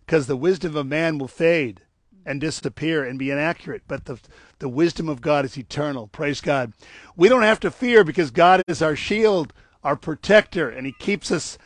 because 0.07 0.27
the 0.27 0.37
wisdom 0.37 0.77
of 0.77 0.87
man 0.87 1.19
will 1.19 1.29
fade 1.29 1.83
and 2.25 2.41
disappear 2.41 3.05
and 3.05 3.19
be 3.19 3.31
inaccurate, 3.31 3.83
but 3.89 4.05
the 4.05 4.19
the 4.61 4.69
wisdom 4.69 5.09
of 5.09 5.21
God 5.21 5.45
is 5.45 5.59
eternal. 5.59 6.07
Praise 6.07 6.41
God. 6.41 6.73
We 7.17 7.29
don't 7.29 7.43
have 7.43 7.61
to 7.61 7.71
fear 7.71 8.05
because 8.05 8.31
God 8.31 8.63
is 8.69 8.83
our 8.83 8.95
shield, 8.95 9.53
our 9.83 9.97
protector, 9.97 10.69
and 10.69 10.87
He 10.87 10.93
keeps 10.93 11.33
us 11.33 11.59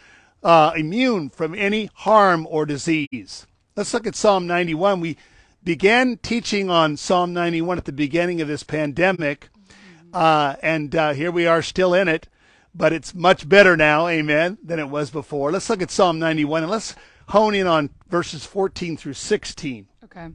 uh, 0.43 0.73
immune 0.77 1.29
from 1.29 1.55
any 1.55 1.91
harm 1.95 2.47
or 2.49 2.65
disease. 2.65 3.47
Let's 3.77 3.93
look 3.93 4.07
at 4.07 4.15
Psalm 4.15 4.47
91. 4.47 5.01
We 5.01 5.17
began 5.65 6.19
teaching 6.19 6.71
on 6.71 6.97
Psalm 6.97 7.33
91 7.33 7.79
at 7.79 7.85
the 7.85 7.93
beginning 7.93 8.41
of 8.41 8.49
this 8.49 8.63
pandemic, 8.63 9.49
uh, 10.13 10.55
and 10.63 10.95
uh, 10.95 11.13
here 11.15 11.33
we 11.33 11.47
are 11.47 11.63
still 11.63 11.95
in 11.95 12.07
it, 12.07 12.29
but 12.73 12.93
it's 12.93 13.13
much 13.13 13.49
better 13.49 13.77
now, 13.77 14.07
amen, 14.07 14.59
than 14.63 14.79
it 14.79 14.89
was 14.89 15.11
before. 15.11 15.51
Let's 15.51 15.69
look 15.69 15.83
at 15.83 15.91
Psalm 15.91 16.21
91 16.21 16.63
and 16.63 16.71
let's 16.71 16.95
hone 17.29 17.55
in 17.55 17.67
on 17.67 17.91
verses 18.09 18.45
14 18.45 18.97
through 18.97 19.15
16. 19.15 19.87
Okay. 20.05 20.29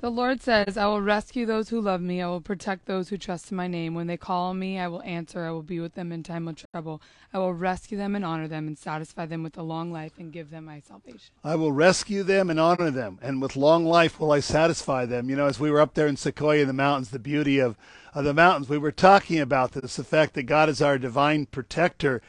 The 0.00 0.10
Lord 0.10 0.40
says, 0.40 0.76
I 0.76 0.86
will 0.86 1.02
rescue 1.02 1.44
those 1.44 1.70
who 1.70 1.80
love 1.80 2.00
me. 2.00 2.22
I 2.22 2.28
will 2.28 2.40
protect 2.40 2.86
those 2.86 3.08
who 3.08 3.18
trust 3.18 3.50
in 3.50 3.56
my 3.56 3.66
name. 3.66 3.94
When 3.94 4.06
they 4.06 4.16
call 4.16 4.50
on 4.50 4.58
me, 4.60 4.78
I 4.78 4.86
will 4.86 5.02
answer. 5.02 5.44
I 5.44 5.50
will 5.50 5.64
be 5.64 5.80
with 5.80 5.94
them 5.94 6.12
in 6.12 6.22
time 6.22 6.46
of 6.46 6.64
trouble. 6.72 7.02
I 7.34 7.38
will 7.38 7.52
rescue 7.52 7.98
them 7.98 8.14
and 8.14 8.24
honor 8.24 8.46
them 8.46 8.68
and 8.68 8.78
satisfy 8.78 9.26
them 9.26 9.42
with 9.42 9.58
a 9.58 9.62
long 9.62 9.90
life 9.90 10.12
and 10.16 10.32
give 10.32 10.50
them 10.50 10.66
my 10.66 10.78
salvation. 10.78 11.34
I 11.42 11.56
will 11.56 11.72
rescue 11.72 12.22
them 12.22 12.48
and 12.48 12.60
honor 12.60 12.92
them, 12.92 13.18
and 13.20 13.42
with 13.42 13.56
long 13.56 13.84
life 13.84 14.20
will 14.20 14.30
I 14.30 14.38
satisfy 14.38 15.04
them. 15.04 15.28
You 15.28 15.34
know, 15.34 15.46
as 15.46 15.58
we 15.58 15.68
were 15.68 15.80
up 15.80 15.94
there 15.94 16.06
in 16.06 16.16
Sequoia 16.16 16.60
in 16.60 16.68
the 16.68 16.72
mountains, 16.72 17.10
the 17.10 17.18
beauty 17.18 17.58
of, 17.58 17.76
of 18.14 18.24
the 18.24 18.32
mountains, 18.32 18.68
we 18.68 18.78
were 18.78 18.92
talking 18.92 19.40
about 19.40 19.72
this 19.72 19.96
the 19.96 20.04
fact 20.04 20.34
that 20.34 20.44
God 20.44 20.68
is 20.68 20.80
our 20.80 20.96
divine 20.96 21.46
protector 21.46 22.22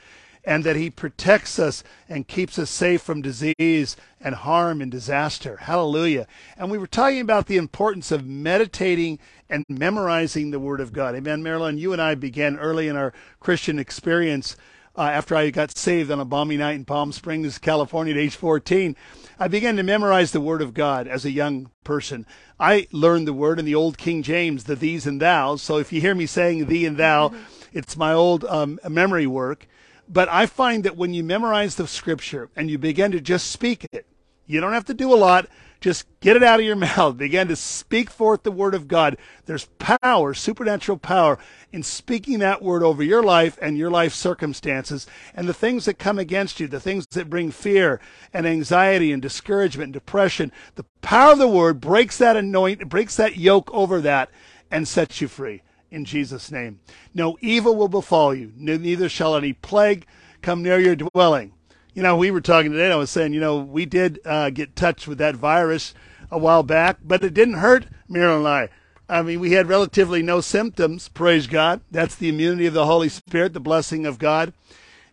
and 0.43 0.63
that 0.63 0.75
He 0.75 0.89
protects 0.89 1.59
us 1.59 1.83
and 2.07 2.27
keeps 2.27 2.57
us 2.57 2.69
safe 2.69 3.01
from 3.01 3.21
disease 3.21 3.95
and 4.19 4.35
harm 4.35 4.81
and 4.81 4.91
disaster. 4.91 5.57
Hallelujah. 5.57 6.27
And 6.57 6.71
we 6.71 6.77
were 6.77 6.87
talking 6.87 7.21
about 7.21 7.47
the 7.47 7.57
importance 7.57 8.11
of 8.11 8.25
meditating 8.25 9.19
and 9.49 9.65
memorizing 9.67 10.51
the 10.51 10.59
Word 10.59 10.79
of 10.79 10.93
God. 10.93 11.15
Amen, 11.15 11.43
Marilyn. 11.43 11.77
You 11.77 11.93
and 11.93 12.01
I 12.01 12.15
began 12.15 12.57
early 12.57 12.87
in 12.87 12.95
our 12.95 13.13
Christian 13.39 13.79
experience. 13.79 14.55
Uh, 14.97 15.03
after 15.03 15.33
I 15.35 15.49
got 15.49 15.77
saved 15.77 16.11
on 16.11 16.19
a 16.19 16.25
balmy 16.25 16.57
night 16.57 16.75
in 16.75 16.83
Palm 16.83 17.13
Springs, 17.13 17.57
California, 17.57 18.13
at 18.13 18.19
age 18.19 18.35
14, 18.35 18.97
I 19.39 19.47
began 19.47 19.77
to 19.77 19.83
memorize 19.83 20.31
the 20.31 20.41
Word 20.41 20.61
of 20.61 20.73
God 20.73 21.07
as 21.07 21.23
a 21.23 21.31
young 21.31 21.69
person. 21.85 22.25
I 22.59 22.87
learned 22.91 23.25
the 23.25 23.33
Word 23.33 23.59
in 23.59 23.65
the 23.65 23.75
Old 23.75 23.97
King 23.97 24.23
James, 24.23 24.65
the 24.65 24.75
these 24.75 25.07
and 25.07 25.21
thous. 25.21 25.61
So 25.61 25.77
if 25.77 25.93
you 25.93 26.01
hear 26.01 26.15
me 26.15 26.25
saying 26.25 26.65
thee 26.65 26.85
and 26.85 26.97
thou, 26.97 27.33
it's 27.71 27.95
my 27.95 28.11
old 28.11 28.43
um, 28.45 28.79
memory 28.89 29.27
work. 29.27 29.67
But 30.11 30.27
I 30.29 30.47
find 30.47 30.83
that 30.85 30.97
when 30.97 31.13
you 31.13 31.23
memorize 31.23 31.75
the 31.75 31.87
scripture 31.87 32.49
and 32.55 32.69
you 32.69 32.79
begin 32.79 33.11
to 33.11 33.21
just 33.21 33.51
speak 33.51 33.85
it, 33.91 34.07
you 34.47 34.59
don't 34.59 34.73
have 34.73 34.85
to 34.85 34.95
do 34.95 35.13
a 35.13 35.15
lot. 35.15 35.47
Just 35.79 36.07
get 36.19 36.35
it 36.35 36.41
out 36.41 36.59
of 36.59 36.65
your 36.65 36.75
mouth. 36.97 37.15
Begin 37.15 37.47
to 37.47 37.55
speak 37.55 38.09
forth 38.09 38.41
the 38.41 38.51
word 38.51 38.73
of 38.73 38.87
God. 38.87 39.17
There's 39.45 39.65
power, 39.77 40.33
supernatural 40.33 40.97
power 40.97 41.37
in 41.71 41.83
speaking 41.83 42.39
that 42.39 42.63
word 42.63 42.81
over 42.81 43.03
your 43.03 43.21
life 43.21 43.59
and 43.61 43.77
your 43.77 43.91
life 43.91 44.11
circumstances 44.13 45.05
and 45.35 45.47
the 45.47 45.53
things 45.53 45.85
that 45.85 45.99
come 45.99 46.17
against 46.17 46.59
you, 46.59 46.67
the 46.67 46.79
things 46.79 47.05
that 47.11 47.29
bring 47.29 47.51
fear 47.51 48.01
and 48.33 48.47
anxiety 48.47 49.11
and 49.11 49.21
discouragement 49.21 49.85
and 49.85 49.93
depression. 49.93 50.51
The 50.73 50.85
power 51.01 51.33
of 51.33 51.37
the 51.37 51.47
word 51.47 51.79
breaks 51.79 52.17
that 52.17 52.35
anoint, 52.35 52.89
breaks 52.89 53.15
that 53.17 53.37
yoke 53.37 53.71
over 53.71 54.01
that 54.01 54.31
and 54.71 54.87
sets 54.87 55.21
you 55.21 55.27
free 55.27 55.61
in 55.91 56.05
Jesus' 56.05 56.51
name. 56.51 56.79
No 57.13 57.37
evil 57.41 57.75
will 57.75 57.87
befall 57.87 58.33
you, 58.33 58.53
neither 58.55 59.09
shall 59.09 59.35
any 59.35 59.53
plague 59.53 60.05
come 60.41 60.63
near 60.63 60.79
your 60.79 60.95
dwelling. 60.95 61.53
You 61.93 62.03
know, 62.03 62.15
we 62.15 62.31
were 62.31 62.41
talking 62.41 62.71
today, 62.71 62.91
I 62.91 62.95
was 62.95 63.09
saying, 63.09 63.33
you 63.33 63.39
know, 63.39 63.57
we 63.57 63.85
did 63.85 64.19
uh, 64.23 64.51
get 64.51 64.75
touched 64.75 65.07
with 65.07 65.17
that 65.17 65.35
virus 65.35 65.93
a 66.31 66.37
while 66.37 66.63
back, 66.63 66.97
but 67.03 67.23
it 67.23 67.33
didn't 67.33 67.55
hurt 67.55 67.87
Miriam 68.07 68.39
and 68.39 68.47
I. 68.47 68.69
I 69.09 69.23
mean, 69.23 69.39
we 69.39 69.53
had 69.53 69.67
relatively 69.67 70.21
no 70.21 70.39
symptoms, 70.39 71.09
praise 71.09 71.47
God. 71.47 71.81
That's 71.89 72.15
the 72.15 72.29
immunity 72.29 72.67
of 72.67 72.75
the 72.75 72.85
Holy 72.85 73.09
Spirit, 73.09 73.53
the 73.53 73.59
blessing 73.59 74.05
of 74.05 74.19
God. 74.19 74.53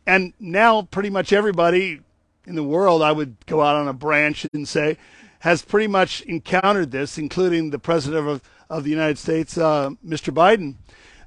And 0.07 0.35
now, 0.39 0.83
pretty 0.83 1.09
much 1.09 1.33
everybody 1.33 2.01
in 2.47 2.55
the 2.55 2.63
world, 2.63 3.03
I 3.03 3.13
would 3.13 3.45
go 3.47 3.63
out 3.63 3.77
on 3.77 3.89
a 3.89 3.95
branch 3.95 4.47
and 4.53 4.69
say, 4.69 4.99
has 5.41 5.63
pretty 5.63 5.87
much 5.87 6.21
encountered 6.23 6.91
this, 6.91 7.19
including 7.19 7.71
the 7.71 7.79
president 7.79 8.29
of 8.29 8.43
of 8.69 8.85
the 8.85 8.91
United 8.91 9.19
States, 9.19 9.57
uh, 9.57 9.91
Mr. 10.07 10.33
Biden. 10.33 10.77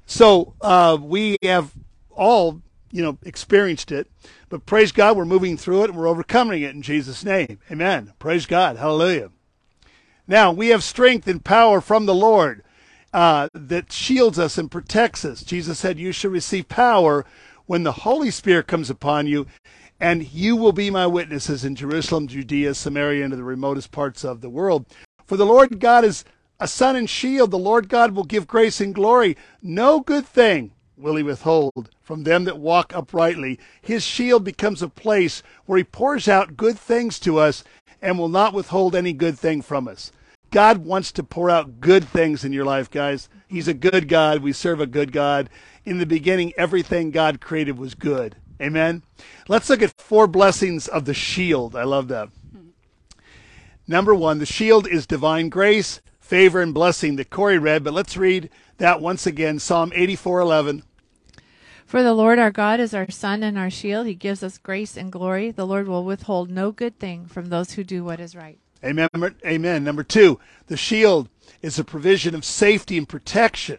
So 0.06 0.54
uh, 0.60 0.98
we 1.00 1.36
have 1.42 1.72
all, 2.10 2.60
you 2.90 3.02
know, 3.02 3.18
experienced 3.24 3.92
it. 3.92 4.10
But 4.48 4.66
praise 4.66 4.92
God, 4.92 5.16
we're 5.16 5.24
moving 5.24 5.56
through 5.56 5.84
it 5.84 5.90
and 5.90 5.98
we're 5.98 6.08
overcoming 6.08 6.62
it 6.62 6.74
in 6.74 6.82
Jesus' 6.82 7.24
name. 7.24 7.58
Amen. 7.70 8.12
Praise 8.18 8.46
God. 8.46 8.76
Hallelujah. 8.76 9.30
Now, 10.26 10.52
we 10.52 10.68
have 10.68 10.84
strength 10.84 11.26
and 11.26 11.42
power 11.42 11.80
from 11.80 12.06
the 12.06 12.14
Lord 12.14 12.62
uh, 13.12 13.48
that 13.52 13.92
shields 13.92 14.38
us 14.38 14.58
and 14.58 14.70
protects 14.70 15.24
us. 15.24 15.42
Jesus 15.42 15.78
said, 15.78 15.98
You 15.98 16.12
shall 16.12 16.30
receive 16.30 16.68
power 16.68 17.24
when 17.66 17.82
the 17.82 17.92
Holy 17.92 18.30
Spirit 18.30 18.66
comes 18.66 18.90
upon 18.90 19.26
you, 19.26 19.46
and 19.98 20.32
you 20.32 20.56
will 20.56 20.72
be 20.72 20.90
my 20.90 21.06
witnesses 21.06 21.64
in 21.64 21.76
Jerusalem, 21.76 22.26
Judea, 22.26 22.74
Samaria, 22.74 23.24
and 23.24 23.32
to 23.32 23.36
the 23.36 23.44
remotest 23.44 23.92
parts 23.92 24.24
of 24.24 24.40
the 24.40 24.50
world. 24.50 24.86
For 25.24 25.36
the 25.36 25.46
Lord 25.46 25.78
God 25.78 26.04
is 26.04 26.24
a 26.60 26.68
sun 26.68 26.94
and 26.94 27.08
shield. 27.08 27.50
The 27.50 27.58
Lord 27.58 27.88
God 27.88 28.12
will 28.12 28.24
give 28.24 28.46
grace 28.46 28.80
and 28.80 28.94
glory. 28.94 29.36
No 29.62 30.00
good 30.00 30.26
thing 30.26 30.72
will 30.96 31.16
he 31.16 31.22
withhold 31.22 31.90
from 32.02 32.24
them 32.24 32.44
that 32.44 32.58
walk 32.58 32.94
uprightly. 32.94 33.58
His 33.80 34.04
shield 34.04 34.44
becomes 34.44 34.82
a 34.82 34.88
place 34.88 35.42
where 35.64 35.78
he 35.78 35.84
pours 35.84 36.28
out 36.28 36.56
good 36.56 36.78
things 36.78 37.18
to 37.20 37.38
us 37.38 37.64
and 38.02 38.18
will 38.18 38.28
not 38.28 38.52
withhold 38.52 38.94
any 38.94 39.12
good 39.12 39.38
thing 39.38 39.62
from 39.62 39.88
us. 39.88 40.12
God 40.50 40.78
wants 40.78 41.12
to 41.12 41.22
pour 41.22 41.48
out 41.48 41.80
good 41.80 42.04
things 42.04 42.44
in 42.44 42.52
your 42.52 42.64
life, 42.64 42.90
guys. 42.90 43.28
He's 43.48 43.68
a 43.68 43.74
good 43.74 44.08
God. 44.08 44.42
We 44.42 44.52
serve 44.52 44.80
a 44.80 44.86
good 44.86 45.12
God. 45.12 45.48
In 45.84 45.98
the 45.98 46.06
beginning, 46.06 46.52
everything 46.56 47.10
God 47.10 47.40
created 47.40 47.78
was 47.78 47.94
good. 47.94 48.36
Amen. 48.60 49.02
Let's 49.48 49.70
look 49.70 49.80
at 49.80 49.94
four 49.98 50.26
blessings 50.26 50.88
of 50.88 51.04
the 51.04 51.14
shield. 51.14 51.74
I 51.74 51.84
love 51.84 52.08
that. 52.08 52.28
Number 53.86 54.14
one, 54.14 54.38
the 54.38 54.46
shield 54.46 54.86
is 54.86 55.06
divine 55.06 55.48
grace 55.48 56.00
favor 56.30 56.60
and 56.60 56.72
blessing 56.72 57.16
that 57.16 57.28
Corey 57.28 57.58
read, 57.58 57.82
but 57.82 57.92
let's 57.92 58.16
read 58.16 58.48
that 58.78 59.00
once 59.00 59.26
again 59.26 59.58
Psalm 59.58 59.90
84:11. 59.90 60.84
For 61.84 62.04
the 62.04 62.14
Lord 62.14 62.38
our 62.38 62.52
God 62.52 62.78
is 62.78 62.94
our 62.94 63.10
sun 63.10 63.42
and 63.42 63.58
our 63.58 63.68
shield. 63.68 64.06
He 64.06 64.14
gives 64.14 64.44
us 64.44 64.56
grace 64.56 64.96
and 64.96 65.10
glory. 65.10 65.50
The 65.50 65.66
Lord 65.66 65.88
will 65.88 66.04
withhold 66.04 66.48
no 66.48 66.70
good 66.70 67.00
thing 67.00 67.26
from 67.26 67.48
those 67.48 67.72
who 67.72 67.82
do 67.82 68.04
what 68.04 68.20
is 68.20 68.36
right. 68.36 68.60
Amen. 68.84 69.08
Amen. 69.44 69.82
Number 69.82 70.04
two, 70.04 70.38
the 70.68 70.76
shield 70.76 71.28
is 71.62 71.80
a 71.80 71.84
provision 71.84 72.36
of 72.36 72.44
safety 72.44 72.96
and 72.96 73.08
protection. 73.08 73.78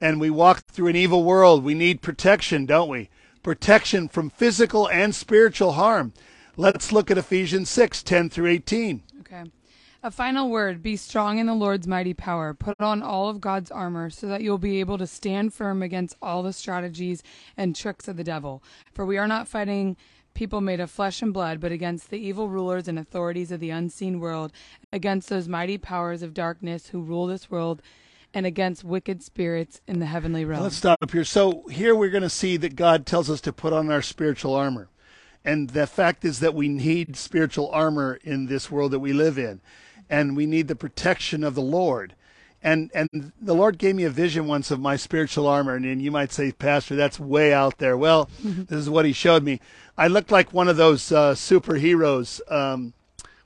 And 0.00 0.20
we 0.20 0.30
walk 0.30 0.66
through 0.66 0.86
an 0.86 0.96
evil 0.96 1.24
world. 1.24 1.64
We 1.64 1.74
need 1.74 2.02
protection, 2.02 2.66
don't 2.66 2.88
we? 2.88 3.10
Protection 3.42 4.06
from 4.06 4.30
physical 4.30 4.88
and 4.88 5.12
spiritual 5.12 5.72
harm. 5.72 6.12
Let's 6.56 6.92
look 6.92 7.10
at 7.10 7.18
Ephesians 7.18 7.68
6 7.68 8.04
10 8.04 8.30
through 8.30 8.46
18. 8.46 9.02
A 10.04 10.10
final 10.10 10.50
word 10.50 10.82
be 10.82 10.96
strong 10.96 11.38
in 11.38 11.46
the 11.46 11.54
Lord's 11.54 11.86
mighty 11.86 12.12
power. 12.12 12.52
Put 12.52 12.78
on 12.78 13.02
all 13.02 13.30
of 13.30 13.40
God's 13.40 13.70
armor 13.70 14.10
so 14.10 14.26
that 14.26 14.42
you'll 14.42 14.58
be 14.58 14.78
able 14.80 14.98
to 14.98 15.06
stand 15.06 15.54
firm 15.54 15.82
against 15.82 16.18
all 16.20 16.42
the 16.42 16.52
strategies 16.52 17.22
and 17.56 17.74
tricks 17.74 18.06
of 18.06 18.18
the 18.18 18.22
devil. 18.22 18.62
For 18.92 19.06
we 19.06 19.16
are 19.16 19.26
not 19.26 19.48
fighting 19.48 19.96
people 20.34 20.60
made 20.60 20.78
of 20.78 20.90
flesh 20.90 21.22
and 21.22 21.32
blood, 21.32 21.58
but 21.58 21.72
against 21.72 22.10
the 22.10 22.18
evil 22.18 22.50
rulers 22.50 22.86
and 22.86 22.98
authorities 22.98 23.50
of 23.50 23.60
the 23.60 23.70
unseen 23.70 24.20
world, 24.20 24.52
against 24.92 25.30
those 25.30 25.48
mighty 25.48 25.78
powers 25.78 26.22
of 26.22 26.34
darkness 26.34 26.88
who 26.88 27.00
rule 27.00 27.26
this 27.26 27.50
world, 27.50 27.80
and 28.34 28.44
against 28.44 28.84
wicked 28.84 29.22
spirits 29.22 29.80
in 29.86 30.00
the 30.00 30.06
heavenly 30.06 30.44
realm. 30.44 30.64
Let's 30.64 30.76
stop 30.76 31.10
here. 31.10 31.24
So 31.24 31.66
here 31.68 31.94
we're 31.94 32.10
going 32.10 32.22
to 32.22 32.28
see 32.28 32.58
that 32.58 32.76
God 32.76 33.06
tells 33.06 33.30
us 33.30 33.40
to 33.40 33.54
put 33.54 33.72
on 33.72 33.90
our 33.90 34.02
spiritual 34.02 34.52
armor. 34.52 34.90
And 35.46 35.70
the 35.70 35.86
fact 35.86 36.26
is 36.26 36.40
that 36.40 36.54
we 36.54 36.68
need 36.68 37.16
spiritual 37.16 37.70
armor 37.70 38.18
in 38.22 38.46
this 38.46 38.70
world 38.70 38.92
that 38.92 38.98
we 38.98 39.14
live 39.14 39.38
in 39.38 39.62
and 40.08 40.36
we 40.36 40.46
need 40.46 40.68
the 40.68 40.76
protection 40.76 41.44
of 41.44 41.54
the 41.54 41.62
Lord. 41.62 42.14
And 42.62 42.90
and 42.94 43.32
the 43.40 43.54
Lord 43.54 43.76
gave 43.76 43.94
me 43.94 44.04
a 44.04 44.10
vision 44.10 44.46
once 44.46 44.70
of 44.70 44.80
my 44.80 44.96
spiritual 44.96 45.46
armor, 45.46 45.74
and, 45.74 45.84
and 45.84 46.00
you 46.00 46.10
might 46.10 46.32
say, 46.32 46.50
Pastor, 46.50 46.96
that's 46.96 47.20
way 47.20 47.52
out 47.52 47.78
there. 47.78 47.96
Well, 47.96 48.30
mm-hmm. 48.42 48.64
this 48.64 48.78
is 48.78 48.88
what 48.88 49.04
He 49.04 49.12
showed 49.12 49.42
me. 49.42 49.60
I 49.98 50.08
looked 50.08 50.30
like 50.30 50.52
one 50.52 50.68
of 50.68 50.78
those 50.78 51.12
uh, 51.12 51.34
superheroes. 51.34 52.40
Um, 52.50 52.94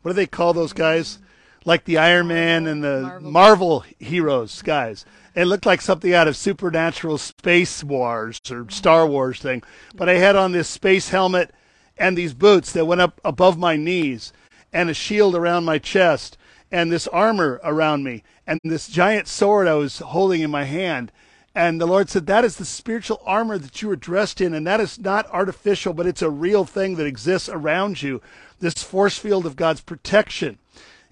what 0.03 0.13
do 0.13 0.15
they 0.15 0.27
call 0.27 0.53
those 0.53 0.73
guys? 0.73 1.19
Like 1.65 1.85
the 1.85 1.99
Iron 1.99 2.29
Man 2.29 2.67
and 2.67 2.83
the 2.83 3.01
Marvel. 3.03 3.31
Marvel 3.31 3.85
heroes 3.99 4.63
guys. 4.63 5.05
It 5.35 5.45
looked 5.45 5.67
like 5.67 5.81
something 5.81 6.15
out 6.15 6.29
of 6.29 6.37
Supernatural 6.37 7.19
Space 7.19 7.85
Wars 7.85 8.41
or 8.51 8.71
Star 8.71 9.07
Wars 9.07 9.41
thing. 9.41 9.63
But 9.95 10.09
I 10.09 10.15
had 10.15 10.35
on 10.35 10.53
this 10.53 10.69
space 10.69 11.11
helmet 11.11 11.53
and 11.99 12.17
these 12.17 12.35
boots 12.35 12.73
that 12.73 12.87
went 12.87 13.01
up 13.01 13.21
above 13.25 13.59
my 13.59 13.77
knees 13.77 14.33
and 14.73 14.89
a 14.89 14.95
shield 14.95 15.35
around 15.35 15.65
my 15.65 15.79
chest 15.79 16.38
and 16.71 16.93
this 16.93 17.09
armor 17.09 17.61
around 17.65 18.05
me 18.05 18.23
and 18.47 18.61
this 18.63 18.89
giant 18.89 19.29
sword 19.29 19.67
I 19.67 19.75
was 19.75 19.99
holding 19.99 20.41
in 20.41 20.51
my 20.51 20.65
hand. 20.65 21.13
And 21.55 21.81
the 21.81 21.87
Lord 21.87 22.09
said, 22.09 22.27
That 22.27 22.45
is 22.45 22.57
the 22.57 22.65
spiritual 22.65 23.23
armor 23.25 23.59
that 23.59 23.83
you 23.83 23.91
are 23.91 23.97
dressed 23.97 24.41
in. 24.41 24.55
And 24.55 24.67
that 24.67 24.81
is 24.81 24.99
not 24.99 25.27
artificial, 25.31 25.93
but 25.93 26.07
it's 26.07 26.23
a 26.23 26.31
real 26.31 26.65
thing 26.65 26.97
that 26.97 27.07
exists 27.07 27.49
around 27.49 28.03
you. 28.03 28.21
This 28.61 28.83
force 28.83 29.19
field 29.19 29.47
of 29.47 29.57
God's 29.57 29.81
protection. 29.81 30.59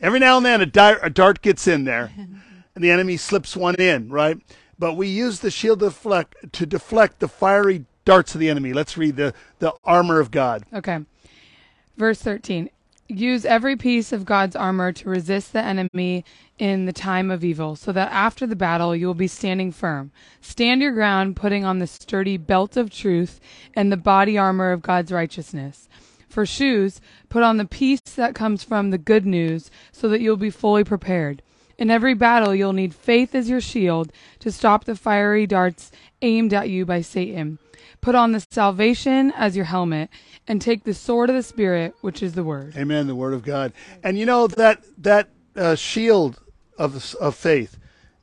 Every 0.01 0.19
now 0.19 0.37
and 0.37 0.47
then 0.47 0.61
a, 0.61 0.67
di- 0.67 0.99
a 1.03 1.11
dart 1.11 1.43
gets 1.43 1.67
in 1.67 1.85
there 1.85 2.13
and 2.75 2.85
the 2.85 2.91
enemy 2.91 3.17
slips 3.17 3.57
one 3.57 3.75
in, 3.77 4.11
right? 4.11 4.39
But 4.79 4.95
we 4.95 5.09
use 5.09 5.41
the 5.41 5.51
shield 5.51 5.81
to 5.81 5.87
deflect, 5.87 6.53
to 6.53 6.67
deflect 6.67 7.19
the 7.19 7.29
fiery 7.29 7.87
darts 8.05 8.35
of 8.35 8.41
the 8.41 8.51
enemy. 8.51 8.73
Let's 8.73 8.97
read 8.97 9.17
the, 9.17 9.33
the 9.59 9.73
armor 9.85 10.21
of 10.21 10.31
God. 10.31 10.65
Okay. 10.73 11.01
Verse 11.97 12.21
13 12.21 12.69
use 13.09 13.45
every 13.45 13.77
piece 13.77 14.13
of 14.13 14.25
God's 14.25 14.57
armor 14.57 14.93
to 14.93 15.09
resist 15.09 15.53
the 15.53 15.63
enemy 15.63 16.25
in 16.59 16.87
the 16.87 16.93
time 16.93 17.31
of 17.31 17.45
evil, 17.45 17.77
so 17.77 17.93
that 17.93 18.11
after 18.13 18.47
the 18.47 18.57
battle 18.57 18.97
you 18.97 19.07
will 19.07 19.15
be 19.15 19.29
standing 19.29 19.71
firm. 19.71 20.11
Stand 20.41 20.81
your 20.81 20.93
ground, 20.93 21.37
putting 21.37 21.65
on 21.65 21.79
the 21.79 21.87
sturdy 21.87 22.37
belt 22.37 22.77
of 22.77 22.91
truth 22.91 23.41
and 23.75 23.93
the 23.93 23.97
body 23.97 24.37
armor 24.37 24.73
of 24.73 24.83
God's 24.83 25.13
righteousness. 25.13 25.89
For 26.29 26.45
shoes, 26.45 27.01
put 27.29 27.43
on 27.43 27.57
the 27.57 27.65
peace 27.65 28.01
that 28.17 28.35
comes 28.35 28.63
from 28.63 28.91
the 28.91 28.99
good 28.99 29.25
news, 29.25 29.71
so 29.93 30.09
that 30.09 30.21
you'll 30.21 30.37
be 30.37 30.51
fully 30.51 30.85
prepared. 30.85 31.43
In 31.79 31.91
every 31.91 32.15
battle, 32.15 32.55
you'll 32.55 32.73
need 32.73 32.95
faith 32.95 33.35
as 33.35 33.51
your 33.51 33.61
shield 33.61 34.13
to 34.41 34.51
stop 34.51 34.85
the 34.85 34.97
fiery 34.97 35.47
darts 35.47 35.91
aimed 36.23 36.55
at 36.55 36.71
you 36.71 36.87
by 36.87 37.03
Satan. 37.03 37.59
Put 38.01 38.15
on 38.15 38.33
the 38.33 38.45
salvation 38.51 39.33
as 39.37 39.57
your 39.57 39.67
helmet 39.67 40.11
and 40.47 40.61
take 40.61 40.85
the 40.85 40.95
sword 40.95 41.29
of 41.29 41.37
the 41.37 41.43
Spirit, 41.43 41.95
which 42.01 42.23
is 42.23 42.35
the 42.35 42.45
Word. 42.45 42.77
Amen. 42.77 43.07
The 43.07 43.15
Word 43.15 43.35
of 43.35 43.43
God. 43.43 43.73
And 44.03 44.19
you 44.19 44.27
know 44.27 44.47
that 44.47 44.85
that 44.99 45.29
uh, 45.55 45.75
shield 45.75 46.41
of 46.79 47.15
of 47.17 47.35
faith 47.35 47.79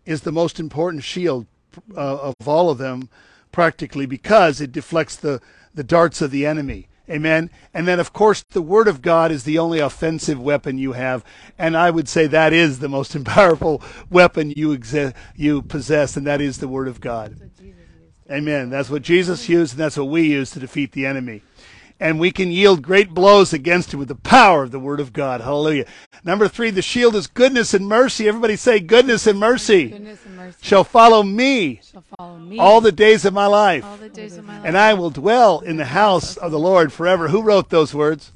is 0.06 0.22
the 0.22 0.32
most 0.32 0.60
important 0.60 1.04
shield 1.04 1.48
uh, 1.96 2.34
of 2.40 2.48
all 2.48 2.70
of 2.70 2.78
them, 2.78 3.10
practically, 3.52 4.06
because 4.06 4.62
it 4.62 4.72
deflects 4.72 5.16
the 5.16 5.42
the 5.74 5.84
darts 5.84 6.22
of 6.22 6.32
the 6.32 6.46
enemy. 6.46 6.88
Amen. 7.10 7.50
And 7.74 7.86
then, 7.86 8.00
of 8.00 8.14
course, 8.14 8.44
the 8.44 8.62
Word 8.62 8.88
of 8.88 9.02
God 9.02 9.32
is 9.32 9.44
the 9.44 9.60
only 9.60 9.80
offensive 9.80 10.40
weapon 10.40 10.78
you 10.78 10.94
have. 10.94 11.26
And 11.58 11.76
I 11.76 11.90
would 11.90 12.08
say 12.08 12.28
that 12.28 12.54
is 12.54 12.80
the 12.80 12.88
most 12.88 13.22
powerful 13.26 13.82
weapon 14.10 14.52
you, 14.52 14.70
exi- 14.70 15.14
you 15.36 15.62
possess, 15.62 16.16
and 16.16 16.26
that 16.28 16.40
is 16.40 16.60
the 16.60 16.68
Word 16.68 16.88
of 16.88 17.02
God. 17.02 17.36
Amen. 18.32 18.70
That's 18.70 18.90
what 18.90 19.02
Jesus 19.02 19.50
used, 19.50 19.74
and 19.74 19.80
that's 19.80 19.98
what 19.98 20.08
we 20.08 20.24
use 20.24 20.52
to 20.52 20.60
defeat 20.60 20.94
the 20.94 21.06
enemy. 21.06 21.42
And 22.04 22.20
we 22.20 22.32
can 22.32 22.52
yield 22.52 22.82
great 22.82 23.14
blows 23.14 23.54
against 23.54 23.94
him 23.94 24.00
with 24.00 24.10
the 24.10 24.16
power 24.16 24.64
of 24.64 24.72
the 24.72 24.80
Word 24.80 25.00
of 25.00 25.14
God. 25.14 25.40
Hallelujah. 25.40 25.86
Number 26.26 26.50
three, 26.50 26.70
the 26.70 26.82
shield 26.82 27.16
is 27.16 27.28
goodness 27.28 27.74
and 27.74 27.88
mercy. 27.88 28.28
Everybody 28.28 28.58
say, 28.58 28.82
goodness 28.82 29.26
and 29.26 29.40
mercy. 29.40 29.88
Goodness 29.88 30.20
and 30.26 30.36
mercy. 30.36 30.58
Shall 30.62 30.84
follow 30.84 31.24
me. 31.24 31.80
Shall 31.82 32.04
follow 32.18 32.38
me. 32.40 32.60
All 32.60 32.82
the 32.82 32.92
days 32.92 33.24
of 33.24 33.34
my 33.34 33.48
life. 33.48 33.86
All 33.86 33.96
the 33.96 34.10
days 34.10 34.36
of 34.36 34.44
my 34.44 34.58
life. 34.58 34.66
And 34.66 34.78
I 34.78 34.94
will 34.94 35.12
dwell 35.12 35.62
in 35.62 35.78
the 35.78 35.86
house 35.86 36.36
of 36.36 36.52
the 36.52 36.60
Lord 36.60 36.92
forever. 36.92 37.30
Who 37.30 37.42
wrote 37.42 37.70
those 37.70 37.94
words? 37.94 38.34